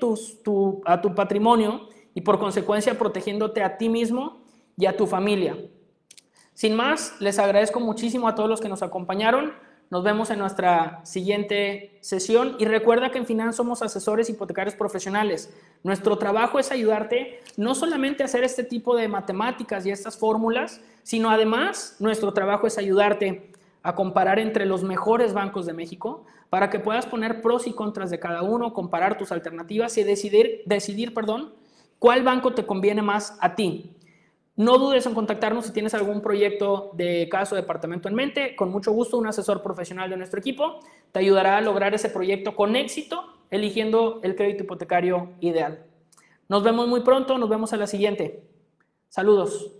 a 0.84 1.00
tu 1.00 1.14
patrimonio 1.16 1.88
y 2.14 2.20
por 2.20 2.38
consecuencia 2.38 2.96
protegiéndote 2.96 3.64
a 3.64 3.76
ti 3.76 3.88
mismo 3.88 4.44
y 4.76 4.86
a 4.86 4.96
tu 4.96 5.08
familia. 5.08 5.58
Sin 6.54 6.76
más, 6.76 7.16
les 7.18 7.40
agradezco 7.40 7.80
muchísimo 7.80 8.28
a 8.28 8.36
todos 8.36 8.48
los 8.48 8.60
que 8.60 8.68
nos 8.68 8.84
acompañaron. 8.84 9.54
Nos 9.90 10.04
vemos 10.04 10.30
en 10.30 10.38
nuestra 10.38 11.00
siguiente 11.04 11.98
sesión 12.00 12.56
y 12.58 12.66
recuerda 12.66 13.10
que 13.10 13.18
en 13.18 13.26
Finance 13.26 13.56
somos 13.56 13.82
asesores 13.82 14.28
hipotecarios 14.28 14.74
profesionales. 14.74 15.52
Nuestro 15.82 16.18
trabajo 16.18 16.58
es 16.58 16.70
ayudarte 16.70 17.40
no 17.56 17.74
solamente 17.74 18.22
a 18.22 18.26
hacer 18.26 18.44
este 18.44 18.64
tipo 18.64 18.94
de 18.96 19.08
matemáticas 19.08 19.86
y 19.86 19.90
estas 19.90 20.18
fórmulas, 20.18 20.82
sino 21.02 21.30
además 21.30 21.96
nuestro 22.00 22.34
trabajo 22.34 22.66
es 22.66 22.76
ayudarte 22.76 23.50
a 23.82 23.94
comparar 23.94 24.38
entre 24.38 24.66
los 24.66 24.82
mejores 24.82 25.32
bancos 25.32 25.64
de 25.64 25.72
México 25.72 26.26
para 26.50 26.68
que 26.68 26.80
puedas 26.80 27.06
poner 27.06 27.40
pros 27.40 27.66
y 27.66 27.72
contras 27.72 28.10
de 28.10 28.18
cada 28.18 28.42
uno, 28.42 28.74
comparar 28.74 29.16
tus 29.16 29.32
alternativas 29.32 29.96
y 29.96 30.04
decidir, 30.04 30.62
decidir 30.66 31.14
perdón, 31.14 31.52
¿Cuál 31.98 32.22
banco 32.22 32.54
te 32.54 32.64
conviene 32.64 33.02
más 33.02 33.36
a 33.40 33.56
ti? 33.56 33.90
No 34.58 34.76
dudes 34.76 35.06
en 35.06 35.14
contactarnos 35.14 35.66
si 35.66 35.72
tienes 35.72 35.94
algún 35.94 36.20
proyecto 36.20 36.90
de 36.94 37.28
caso 37.30 37.54
o 37.54 37.56
departamento 37.56 38.08
en 38.08 38.16
mente. 38.16 38.56
Con 38.56 38.72
mucho 38.72 38.90
gusto, 38.90 39.16
un 39.16 39.28
asesor 39.28 39.62
profesional 39.62 40.10
de 40.10 40.16
nuestro 40.16 40.40
equipo 40.40 40.80
te 41.12 41.20
ayudará 41.20 41.58
a 41.58 41.60
lograr 41.60 41.94
ese 41.94 42.10
proyecto 42.10 42.56
con 42.56 42.74
éxito, 42.74 43.22
eligiendo 43.52 44.18
el 44.24 44.34
crédito 44.34 44.64
hipotecario 44.64 45.30
ideal. 45.38 45.84
Nos 46.48 46.64
vemos 46.64 46.88
muy 46.88 47.02
pronto, 47.02 47.38
nos 47.38 47.48
vemos 47.48 47.72
a 47.72 47.76
la 47.76 47.86
siguiente. 47.86 48.42
Saludos. 49.08 49.77